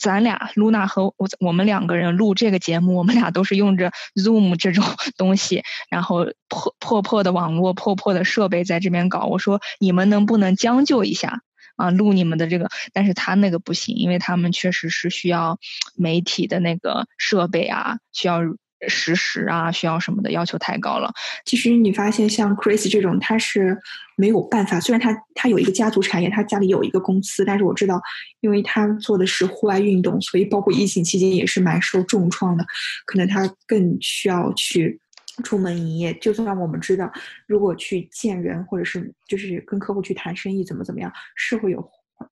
[0.01, 4.85] 咱俩露娜和我我们两个人录这个节目，我们俩都是用着 Zoom 这种
[5.17, 9.25] 东西，然后破破破的网络、破破的设备在这边搞。
[9.27, 11.43] 我说你们能不能将就一下
[11.77, 11.91] 啊？
[11.91, 15.59] 录你们的这个，但是他那个不行，因为他们确实是需要
[15.95, 18.41] 媒体的那个设备啊，需要。
[18.89, 21.13] 实时啊，需要什么的要求太高了。
[21.45, 23.79] 其实你发现像 Chris 这种，他是
[24.17, 24.79] 没有办法。
[24.79, 28.01] 虽然他他有一个家族产业，他家里有一个公司，但是我知道，
[28.41, 32.65] 因为他做的是户外运动，所以包括疫情期间也是蛮受重创的。
[33.07, 35.01] 可能他更需要去
[35.43, 36.13] 出门营业。
[36.15, 37.11] 就算我们知道，
[37.47, 41.83] 如果去见人或者是就是跟客户去谈生意，怎么怎么样，是会有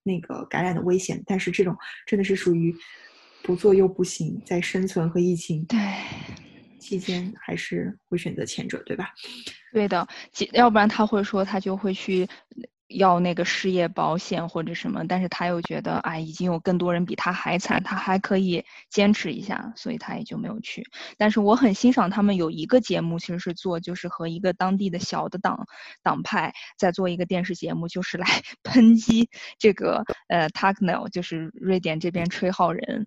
[0.02, 1.22] 那个感染的危险。
[1.26, 1.74] 但是这种
[2.06, 2.74] 真的是属于。
[3.44, 5.78] 不做又不行，在生存和疫情对
[6.80, 9.10] 期间，还是会选择前者，对吧？
[9.70, 10.08] 对的，
[10.52, 12.26] 要不然他会说他就会去
[12.88, 20.82] 要那个失业保险或者什么，但是他又觉得哎，已经有更多人比他还惨，他还可以坚持一下，所以他也就没有去。
[21.18, 25.66] 但是我很欣赏他们有一个节目，其实是做就是和一个当地的小的党
[26.02, 28.26] 党派在做一个电视节目，就是来
[28.64, 29.28] 抨击
[29.58, 33.06] 这个呃 t a k n e l 就是瑞典这边吹号人。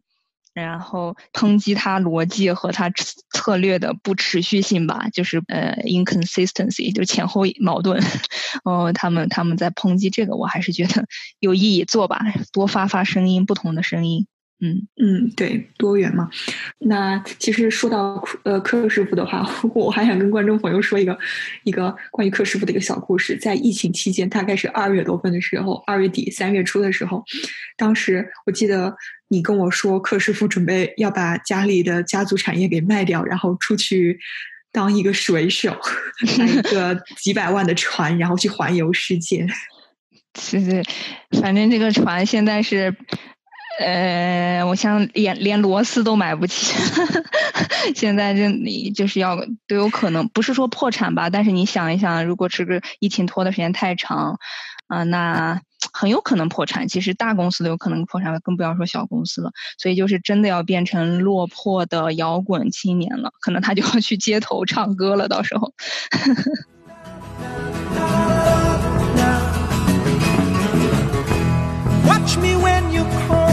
[0.64, 2.92] 然后抨击他逻辑和他
[3.32, 8.02] 策略的不持续性吧，就是呃 inconsistency，就前后矛盾。
[8.64, 11.06] 哦，他们他们在抨击这个，我还是觉得
[11.40, 12.20] 有意义，做吧，
[12.52, 14.28] 多发发声音，不同的声音。
[14.60, 16.30] 嗯嗯，对，多元嘛。
[16.80, 21.18] 那其实说到呃柯师傅的话， 我还想跟观众朋友说一个
[21.64, 23.38] 一个关于柯师傅的一个小故事。
[23.38, 27.24] 在疫情期间，大概是二月多份的时候，二月底三月初的时候，
[27.78, 28.96] 当时我记得。
[29.30, 34.18] 你跟我说，柯师傅准备要把家里的家族产业给卖掉，然后出去
[34.72, 35.78] 当一个水手，
[36.40, 39.46] 买一个几百万的船，然后去环游世界。
[40.40, 40.82] 是是，
[41.42, 42.96] 反正这个船现在是，
[43.80, 46.76] 呃，我想连连螺丝都买不起。
[47.96, 51.30] 现在这你就是要都有可能，不是说破产吧？
[51.30, 54.40] 但是你想一想，如果这个疫情拖的时间太长，
[54.88, 55.62] 啊，那。
[55.94, 59.52] 很有可能破产，其实大公司都有可能破产，更不要说小公司了。
[59.78, 65.28] 所以就是真的要变成落魄的摇滚青年了，可能他就要去街头唱歌了。
[65.28, 65.72] 到时候。
[72.06, 73.47] Watch me when you cry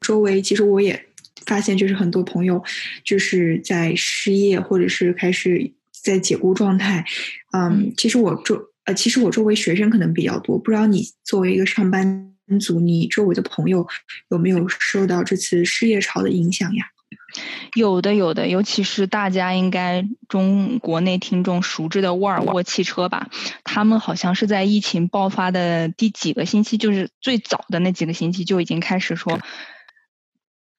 [0.00, 1.06] 周围其实我也
[1.44, 2.62] 发现，就是很多朋友
[3.04, 7.04] 就是在失业，或者是开始在解雇状态。
[7.52, 13.86] 嗯，其实我周呃，其实我周围学生可能比较多，不知道你作为一个上班族，你周围的朋友
[14.30, 16.86] 有没有受到这次失业潮的影响呀？
[17.74, 23.28] 有的，有的，尤其是大家应该中国内听众熟知的沃尔沃汽车吧，
[23.64, 29.40] 他们好像是在疫情爆发的第几个星期，就是最早的那几个星期就已经开始说。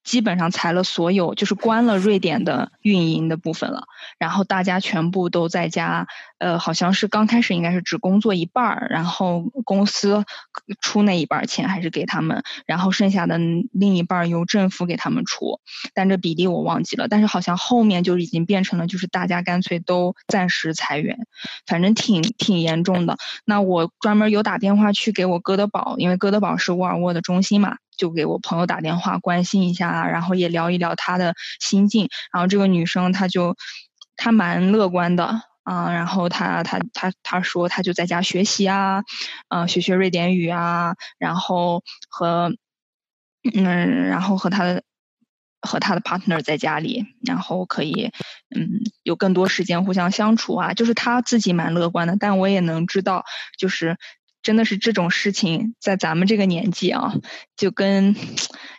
[0.08, 3.84] 基本上裁了所有，就是关了瑞典的运营的部分了，
[4.18, 6.06] 然后大家全部都在家，
[6.38, 10.24] 呃，好像是刚开始应该是只工作一半儿，然后公司
[10.80, 13.36] 出那一半钱还是给他们，然后剩下的
[13.70, 15.60] 另一半由政府给他们出，
[15.92, 21.18] 但这比例我忘记了，但是好像后面就已经变成了就是大家干脆都暂时裁员，
[21.66, 23.18] 反正挺挺严重的。
[23.44, 27.76] 那我专门有打电话去给我哥德堡，因为哥德堡是沃尔沃的中心嘛。
[27.98, 32.08] 就给我朋友打电话关心一下，然后也聊一聊她的心境。
[32.32, 33.56] 然后这个女生她就
[34.16, 39.02] 她蛮乐观的啊，然后她她她她说她就在家学习啊，
[39.48, 42.54] 啊学学瑞典语啊，然后和
[43.54, 44.82] 嗯然后和她的
[45.60, 48.12] 和她的 partner 在家里，然后可以
[48.56, 53.24] 嗯有更多时间互相相处啊，就是她自己蛮乐观的，但我也能知道
[53.58, 53.98] 就是。
[54.42, 57.14] 真的是这种事情，在咱们这个年纪啊，
[57.56, 58.14] 就跟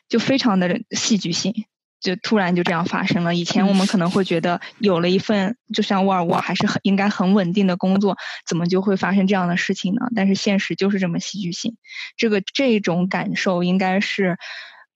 [0.08, 1.66] 就非常的戏剧性。
[2.02, 3.36] 就突然就这样发生了。
[3.36, 8.16] 以前我们可能会觉得有了一份就像沃尔沃还是很应该很稳定的工作，
[8.48, 10.08] 怎么就会发生这样的事情呢？
[10.16, 11.76] 但是现实就是这么戏剧性。
[12.16, 14.38] 这个这种感受应该是，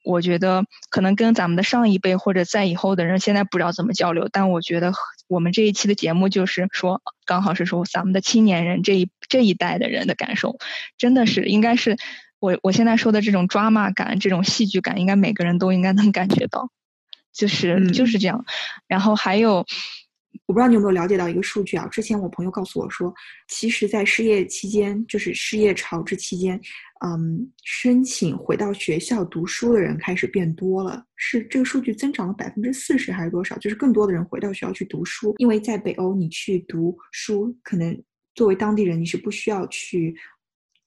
[0.06, 4.30] 我觉得可能跟咱们的上一辈或者在以后的人现在不知道怎么交流。
[4.32, 4.94] 但我觉得
[5.28, 10.58] 我们这一期的节目就是说，刚好是说咱们的青年人这一这一代的人的感受，
[10.98, 11.98] 真的是应该是
[12.40, 16.70] 我我现在说的这种抓马感、这种戏剧感，应该每个人都应该能感觉到。
[17.34, 18.46] 就是就是这样，
[18.88, 19.66] 然后还有，
[20.46, 21.88] 我不知道你有没有了解到一个数据啊？
[21.88, 23.12] 之前我朋友告诉我说，
[23.48, 26.62] 其实，在失业期间，就是失业潮这期间，
[27.06, 33.58] 嗯，申请回到学校读书的人开始变多了，是这个数据增长了百分之四十还是多少？
[33.58, 38.04] 就是更多的人回到学校去读书，因为在北欧，你去读书，可能
[38.36, 40.16] 作为当地人，你是不需要去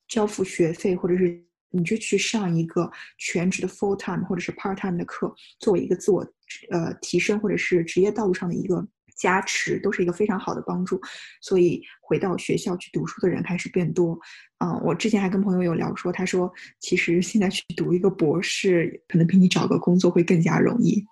[0.09, 1.45] 交付学费，或者是。
[1.71, 6.23] 你就去上一个全职的 full time 或者是 part time 的课，作为一个自我
[6.71, 8.87] 呃提升或者是职业道路上的一个
[9.17, 11.01] 加持，都是一个非常好的帮助。
[11.41, 14.19] 所以回到学校去读书的人开始变多。
[14.59, 21.05] 嗯，我之前还跟朋友有聊说，他说其实现在去读一个博士，可能比你找个工作会更加容易。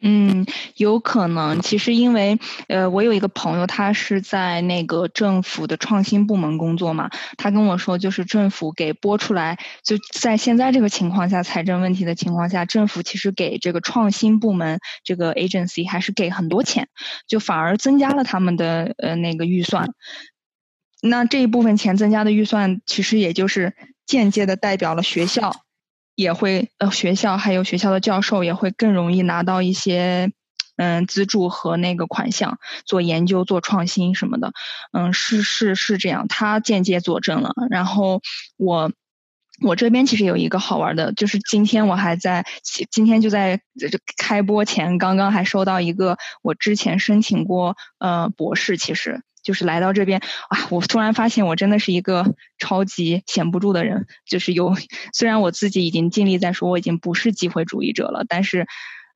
[0.00, 0.46] 嗯，
[0.76, 1.60] 有可能。
[1.60, 2.38] 其实因为，
[2.68, 7.10] 呃，我有一个朋友，他是在那个政府的创新部门工作嘛。
[7.36, 16.88] 他跟我说，就是政府给拨出来，就在现在这个情况下，财政问题的情况下，政府其实给这个创新部门这个 agency 还是给很多钱，
[17.26, 19.88] 就反而增加了他们的呃那个预算。
[21.02, 23.74] 那这一部分钱增加的预算，其实也就是
[24.06, 25.52] 间接的代表了学校。
[26.18, 30.32] 也会呃，学校还有学校的教授也会更容易拿到一些
[30.76, 34.52] 嗯资助和那个款项做研究做创新什么的，
[34.90, 37.52] 嗯是是是这样，他间接佐证了。
[37.70, 38.20] 然后
[38.56, 38.90] 我
[39.62, 42.44] 我这边其实有一个好玩的，就是今天我还在
[42.90, 43.60] 今天就在
[44.16, 49.22] 开播前刚刚还收到一个我之前申请过呃博士，其实。
[49.48, 50.20] 就是来到这边
[50.50, 54.06] 啊，我突然发现我真的是一个超级闲不住的人。
[54.26, 54.74] 就是有，
[55.14, 58.66] 虽然我自己已经尽力在说我已经不是机会主义者了，但是，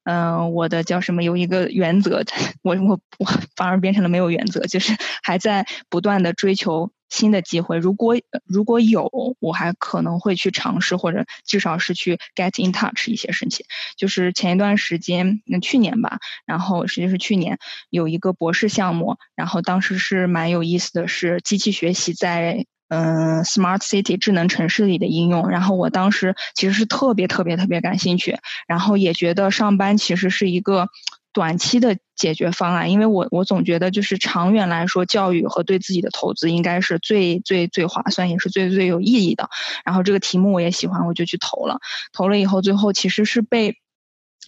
[0.05, 2.25] 嗯，我的叫什么有一个原则，
[2.65, 3.27] 我我我
[3.57, 6.91] 反而变成了没有原则，就是还在不断的追求。
[7.13, 13.67] 新的机会，如果如果有，我还可能会去尝试，或者至少是去 get in touch 一些申请。
[13.99, 17.59] 就是前一段时间，那去年吧，然后实际是去年
[17.91, 25.51] 有一个博士项目，然后当时是蛮有意思的是机器学习在嗯 smart city 智能城市里的应用。
[25.51, 30.89] 然后我当时其实是特别特别特别感兴趣，然后也觉得上班其实是一个。
[31.33, 39.49] 短期的解决方案，因为我我总觉得就是长远来说，教育和对自己的投资应该是最最最划算，也是最最有意义的。
[39.85, 41.81] 然后这个题目我也喜欢，我就去投了。
[42.13, 43.79] 投了以后，最后其实是被。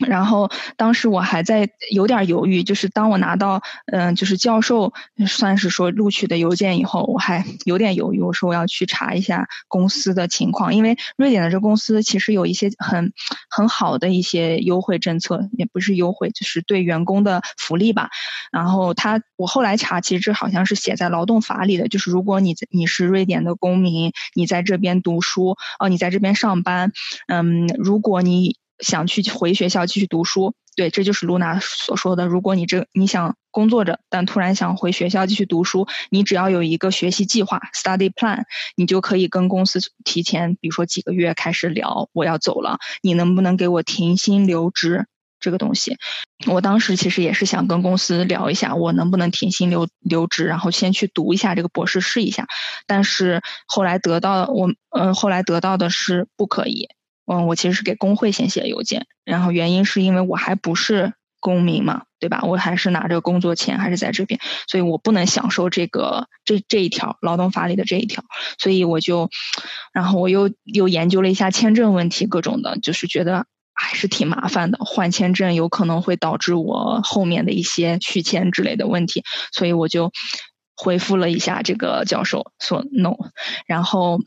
[0.00, 4.92] 然后当时我还在有点犹豫，就是当我拿到嗯，就是教授
[5.28, 13.12] 算是说录取的邮件以后，我还有点犹豫，我说我要去查一下公司的情况，因为瑞典的这公司其实有一些很
[13.48, 18.10] 很好的一些优惠政策，也不是优惠，就是对员工的福利吧。
[18.50, 26.90] 然后他我后来查，其实这好像是写在劳动法里的，就是如果你你是瑞典的公民，你在这边读书，哦，你在这边上班，
[27.28, 28.56] 嗯，如果你。
[28.78, 32.26] 想去回学校继续读书，对，这就是露娜所说的。
[32.26, 38.44] 如果你这你想工作着，但突然想回学校继续读书，你只要有一个学习计划 （study plan），
[38.76, 45.06] 你就可以跟公司提前，比如说几个月开始聊，我要走了，你能不能给我停薪留职
[45.38, 45.96] 这个东西？
[46.48, 52.48] 我当时其实也是想跟公司聊一下，我能不能停薪留留职，然后先去读一下这个博士试一下。
[52.86, 56.88] 但是后来得到我，嗯，后来得到的是不可以。
[57.26, 62.42] 嗯，我其实是给工会先写邮件，然后原因是因为我还不是公民嘛，对吧？
[62.42, 68.24] 我还是拿着工作签，还是在这边，所以我不能享受这个这这一条劳动法里的这一条，
[68.58, 69.30] 所以我就，
[69.92, 79.22] 然后我又又研究了一下签证问题，各种的，就是觉得还是挺麻烦的，换签证有可能会导致我后面的一些续签之类的问题，
[79.52, 80.12] 所以我就
[80.76, 83.16] 回复了一下这个教授说 no，
[83.66, 84.20] 然后。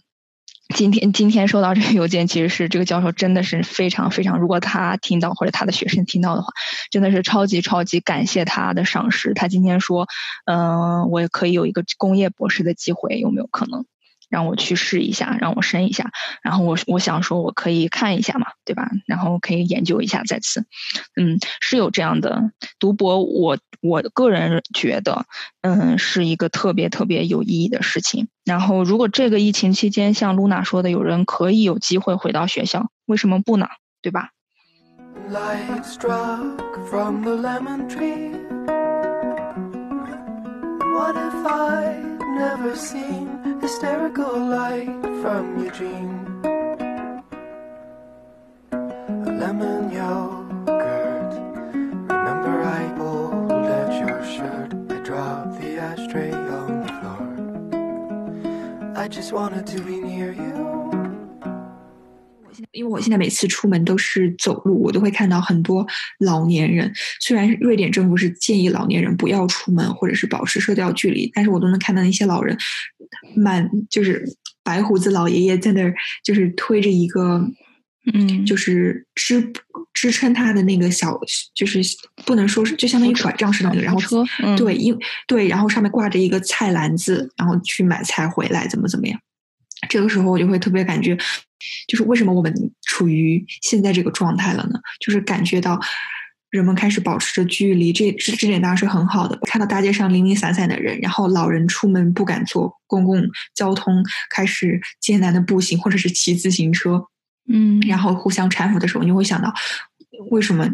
[0.75, 6.53] 今天今天收到这个邮件，其实是这个教授真的是非常非常，如果他听到或者他的学生听到的话，
[6.91, 9.33] 真的是超级超级感谢他的赏识。
[9.33, 10.07] 他今天说，
[10.45, 13.85] 嗯，我也可以有一个工业博士的机会，有没有可能？
[14.29, 16.11] 让我去试一下，让我生一下，
[16.43, 18.89] 然后我我想说我可以看一下嘛，对吧？
[19.05, 20.65] 然后可以研究一下再次，
[21.15, 25.25] 嗯，是有这样的读博，我我个人觉得，
[25.61, 28.27] 嗯，是一个特别特别有意义的事情。
[28.43, 33.67] 然后如果这个疫情期间，像露娜说的，有人可以有机会回到学校，为什么不呢？
[34.01, 34.31] 对吧
[42.37, 46.27] ？Never seen hysterical light from Eugene?
[48.71, 51.33] A lemon yogurt.
[52.09, 54.73] Remember, I pulled at your shirt.
[54.91, 57.23] I dropped the ashtray on the floor.
[58.95, 60.66] I just wanted to be near you.
[62.77, 65.85] 因为我现在每次出门都是走路，我都会看到很多
[66.19, 66.93] 老年人。
[67.19, 72.55] 虽然瑞典政府是建议老年人不要出门或者是保持社交距离，但是我都能看到那些老人
[73.35, 74.23] 满就是
[74.63, 77.41] 白胡子老爷爷在那儿，就是推着一个，
[78.13, 79.51] 嗯就是支
[79.93, 81.19] 支撑他的那个小，
[81.55, 81.81] 就是
[82.25, 89.19] 不能说是就相当于拐杖似的那个，然后车，嗯，对，因对，然后上面挂着一个菜篮子，然后去买菜回来，怎么怎么样。
[89.89, 91.15] 这个时候我就会特别感觉，
[91.87, 94.79] 就是为什么我们处于现在这个状态了呢？
[94.99, 95.79] 就是感觉到
[96.49, 99.37] 人们开始保持着距离，这这这点当然是很好的。
[99.47, 103.21] 看到大街上零零散散的人，然后老人出门不敢坐公共
[103.53, 107.03] 交通，开始艰难的步行或者是骑自行车，
[107.51, 109.53] 嗯，然后互相搀扶的时候，你会想到，
[110.31, 110.69] 为什么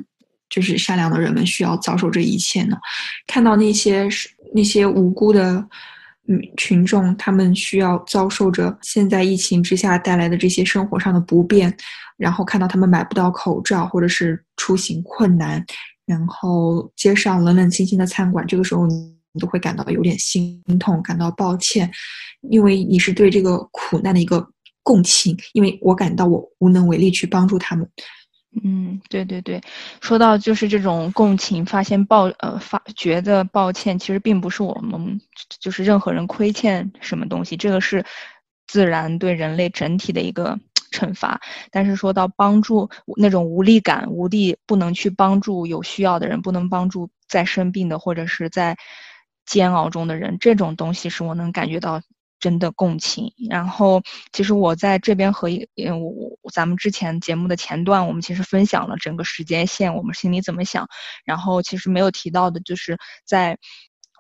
[0.50, 2.78] 就是善良的人们需要遭受这一切呢？
[3.26, 5.70] 看到那些是那些无辜的嗯
[6.28, 11.76] 嗯群众，他们需要遭受着现在疫情之下带来的这些生活上的不便，
[12.18, 15.64] 然后看到他们买不到口罩，或者是出行困难，
[16.06, 21.92] 然后街上冷冷清清的餐馆，这个时候你都会感到有点心痛，感到抱歉，
[22.50, 24.48] 因为你是对这个苦难的一个
[24.82, 27.86] 共情，因为我感到我无能为力去帮助他们。
[28.62, 29.60] 嗯，对对对，
[30.02, 35.20] 说到就是这种共情，发现抱呃发觉得抱歉，其实并不是我们
[35.60, 38.06] 就是任何人亏欠什么东西，这个是
[38.68, 40.60] 自然对人类整体的一个
[40.92, 41.42] 惩罚。
[41.72, 48.78] 但是说到帮助那种无力感、无力不能去帮助有需要的人，不能帮助在生病的或者是在
[49.48, 52.02] 煎熬中的人，这种东西是我能感觉到。
[52.44, 54.02] 真的共情，然后
[54.34, 60.86] 其实我在这边和一，嗯，我我咱们之前节目的前段，我们其实分享了整个时间线，我们心里怎么想，
[61.24, 63.58] 然后其实没有提到的就是在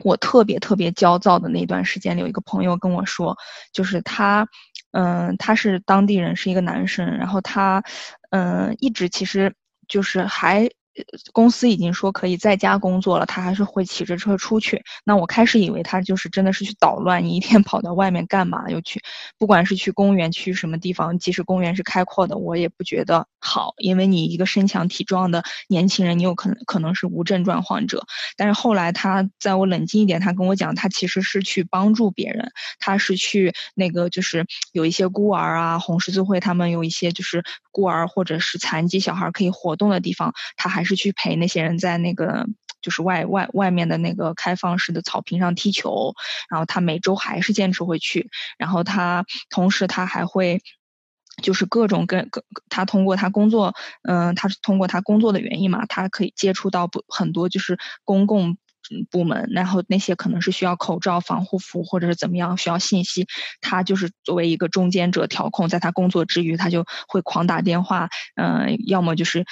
[0.05, 3.35] 我特别特别焦躁的那段时间里，有一个朋友跟我说，
[3.73, 4.47] 就是他，
[4.91, 7.83] 嗯，他是当地人，是一个男生，然后他，
[8.29, 9.53] 嗯，一直其实
[9.89, 10.69] 就是还。
[11.31, 14.83] 公司已经说可以在家工作了，他还是会骑着车出去。
[15.03, 18.69] 那我开始以为他就是真的是去捣乱，你一天 跑到外面干嘛？
[18.69, 19.01] 又去，
[19.39, 28.05] 不管是去公园，去什么地方，即使公园是开阔的，我也不觉得好，因为你一个身强体壮的年轻人，你有可能可能是无症状患者。
[28.37, 40.82] 但是后来他在我冷静一点，他跟我讲，他其实是去帮助别人，他是去那个就是有一些孤儿啊，红十字会他们有一些就是孤儿或者是残疾小孩可以活动的地方，他还。
[40.83, 42.47] 是去陪那些人在那个
[42.81, 46.13] 就是外外外面的那个开放式的草坪上踢球，
[46.49, 50.61] 然后他每周还是坚持会去，然后他同时他还会
[51.41, 53.73] 就是各种跟各他通过他工作，
[54.03, 58.57] 嗯，他是通过他工作的原因嘛，他可以接触到不很多就是公共。
[59.09, 63.25] 部门，然后那些可能是需要口罩、防护服或者是怎么样需要信息，
[63.61, 69.45] 他就是作为一个中间者调控，在他工作之余，他就会狂打电话，嗯，要么就是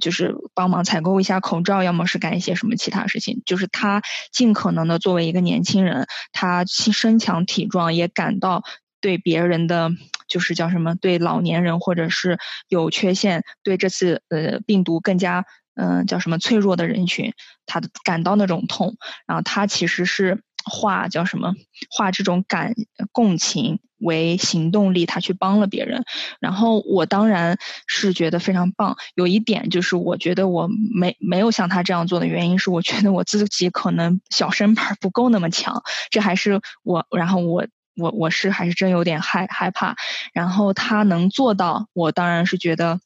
[0.00, 3.42] 就是帮忙采购一下口罩，要么是干一些什么其他事情。
[3.44, 8.62] 就是他尽可能的作为一个年轻人，他身强体壮，也感到
[9.00, 9.90] 对别人的
[10.28, 15.44] 就是叫什么，对老年人或者是有缺陷，对这次呃病毒更加。
[15.78, 17.32] 嗯，叫什么脆弱的人群，
[17.64, 21.54] 他的感到那种痛，然后他其实是化叫什么
[21.88, 22.74] 化这种感
[23.12, 26.04] 共情为行动力，他去帮了别人。
[26.40, 28.96] 然后我当然是觉得非常棒。
[29.14, 35.84] 有一点就是，我觉得我没没有像他这样做的原因是，我觉得我自己可能小身板不够那么强。
[36.10, 37.66] 这还是我，然后我
[37.96, 39.94] 我我是还是真有点害害怕。
[40.32, 43.00] 然后他能做到，我当然是觉得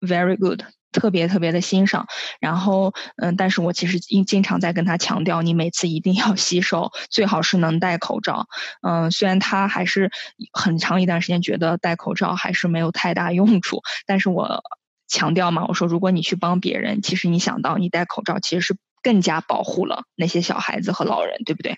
[0.00, 0.62] very good。
[0.90, 2.06] 特别特别的欣赏，
[2.40, 8.46] 然后嗯，但是我其实经经常在跟他强调，你每次一定要洗手，最好是能戴口罩。
[8.82, 10.10] 嗯，虽然他还是
[10.52, 14.62] 很长一段时间觉得戴口罩还是没有太大用处，但是我
[15.06, 21.76] 强调嘛，我说如果你去帮别人，其实你想到你戴口罩其实是更加保护了那些小孩子和老人，对不对？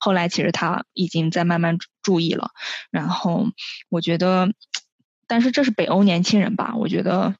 [0.00, 2.50] 后来其实他已经在慢慢注意了，
[2.90, 3.46] 然后
[3.88, 4.48] 我觉得，
[5.26, 6.74] 但是这是北欧年轻人吧？
[6.76, 7.34] 我觉得。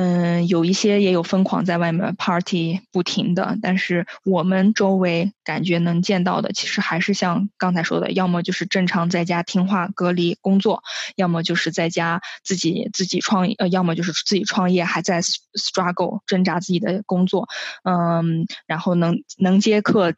[0.00, 10.84] 嗯，有一些也有疯狂在外面 party 不停的，但是我们周围感觉能见到的，其实还是像刚才说的，要么就是正常在家听话隔离工作，
[11.16, 17.48] 要么就是在家自己自己创业，呃，要么就是自己创业还在 struggle 挣扎自己的工作，
[17.82, 20.14] 嗯，然后能能接客。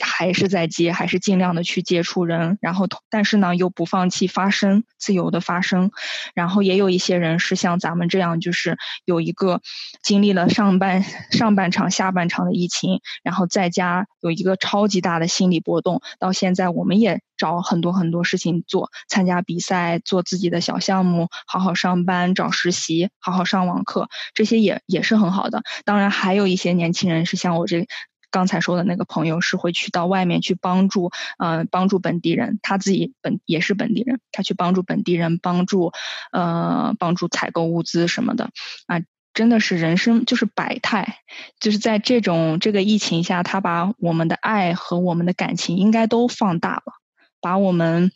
[0.00, 5.90] 还是在接，还是尽量的去接触人，然后但是呢又不放弃发声，自由的发声。
[6.34, 9.60] 然后也有一些人是像咱们这样，就是有一个
[10.02, 16.02] 经历了上半上半场、下半场的疫情，然后在家有一个超级大的心理波动。
[16.18, 25.62] 到现在我们也找很多很多事情做，参加比赛，做自己的小项目，好好上班，找实习，好好上网课，这些也也是很好的。
[25.84, 27.86] 当然还有一些年轻人是像我这。
[28.30, 35.92] 刚才说的那个朋友是会去到外面去帮助，呃，帮助本地人，他自己本也是本地人，他去帮助本地人，帮助，
[36.32, 38.50] 呃，帮助采购物资什么的，
[38.86, 39.00] 啊，
[39.34, 41.18] 真的是人生就是百态，
[41.58, 46.94] 就是在这种这个疫情下，他把我们的爱和我们的感情应该都放大了，
[47.40, 48.12] 把我们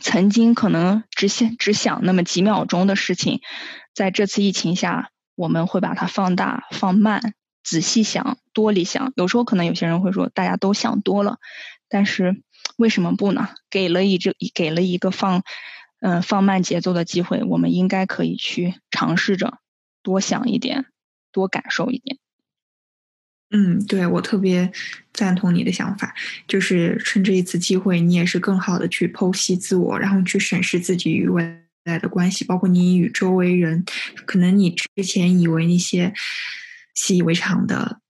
[0.00, 3.40] 曾经可能只想只想那么几秒钟的事情，
[3.94, 7.34] 在这次疫情下，我们会把它放大放慢。
[7.68, 9.12] 仔细想，多理想。
[9.14, 11.36] 有时候可能有些人会说，大家都想多了，
[11.90, 12.42] 但是
[12.78, 13.50] 为什么不呢？
[13.68, 15.42] 给了一这给了一个放，
[16.00, 19.58] 嗯，放慢节奏的机会，我们应该可以去尝试着
[20.02, 20.86] 多想一点，
[21.30, 22.16] 多感受一点。
[23.50, 24.72] 嗯，对我特别
[25.12, 26.14] 赞同你的想法，
[26.46, 31.42] 就是趁这一次机会，你也是更好的去剖析自我，然后去审视自己与未
[31.84, 33.84] 来的关系，包括你与周围人，
[34.24, 36.14] 可能你之前以为那些。
[36.98, 38.00] 习以为常的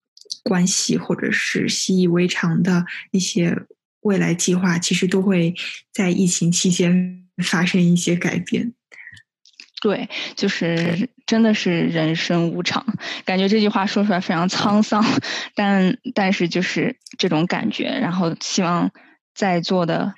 [0.42, 3.54] 关系，或者是习以为常的一些
[4.00, 5.54] 未来计划，其实都会
[5.92, 8.72] 在疫情期间 发生一些改变。
[9.82, 12.84] 对，就是真的是人生无常，
[13.26, 15.04] 感觉这句话说出来非常沧桑，
[15.54, 17.84] 但但是就是这种感觉。
[17.84, 18.90] 然后希望
[19.34, 20.14] 在座的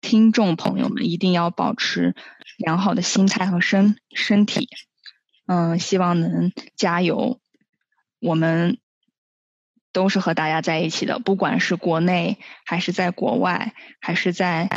[0.00, 2.14] 听众朋友们一定要保持
[2.58, 4.68] 良好的心态和身身体，
[5.46, 7.40] 嗯，希望能加油。
[8.20, 8.78] 我们
[9.92, 14.68] 都是和大家在一起的，不管是国内还是在国外，还是在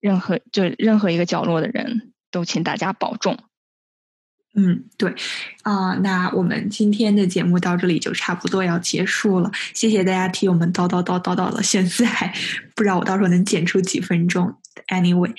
[0.00, 3.38] 任何就任何一个角落的人，都请大家保重。
[4.54, 5.14] 嗯，对，
[5.62, 9.50] 啊，那我们今天的节目到这里就差不多要结束了。
[9.74, 12.32] 谢谢大家替我们叨叨叨叨叨了，现在
[12.74, 14.52] 不知道我到时候能剪出几分钟。
[14.88, 15.30] Anyway，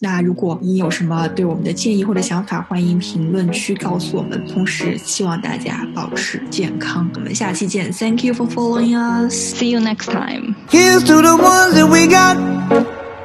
[0.00, 4.42] 那如果你有什么对我们的建议或者想法，欢迎评论区告诉我们。
[4.46, 7.10] 同时，希望大家保持健康。
[7.14, 9.54] 我们下期见，Thank you for following us.
[9.54, 10.54] See you next time.
[10.70, 13.03] Here's to the ones that we got.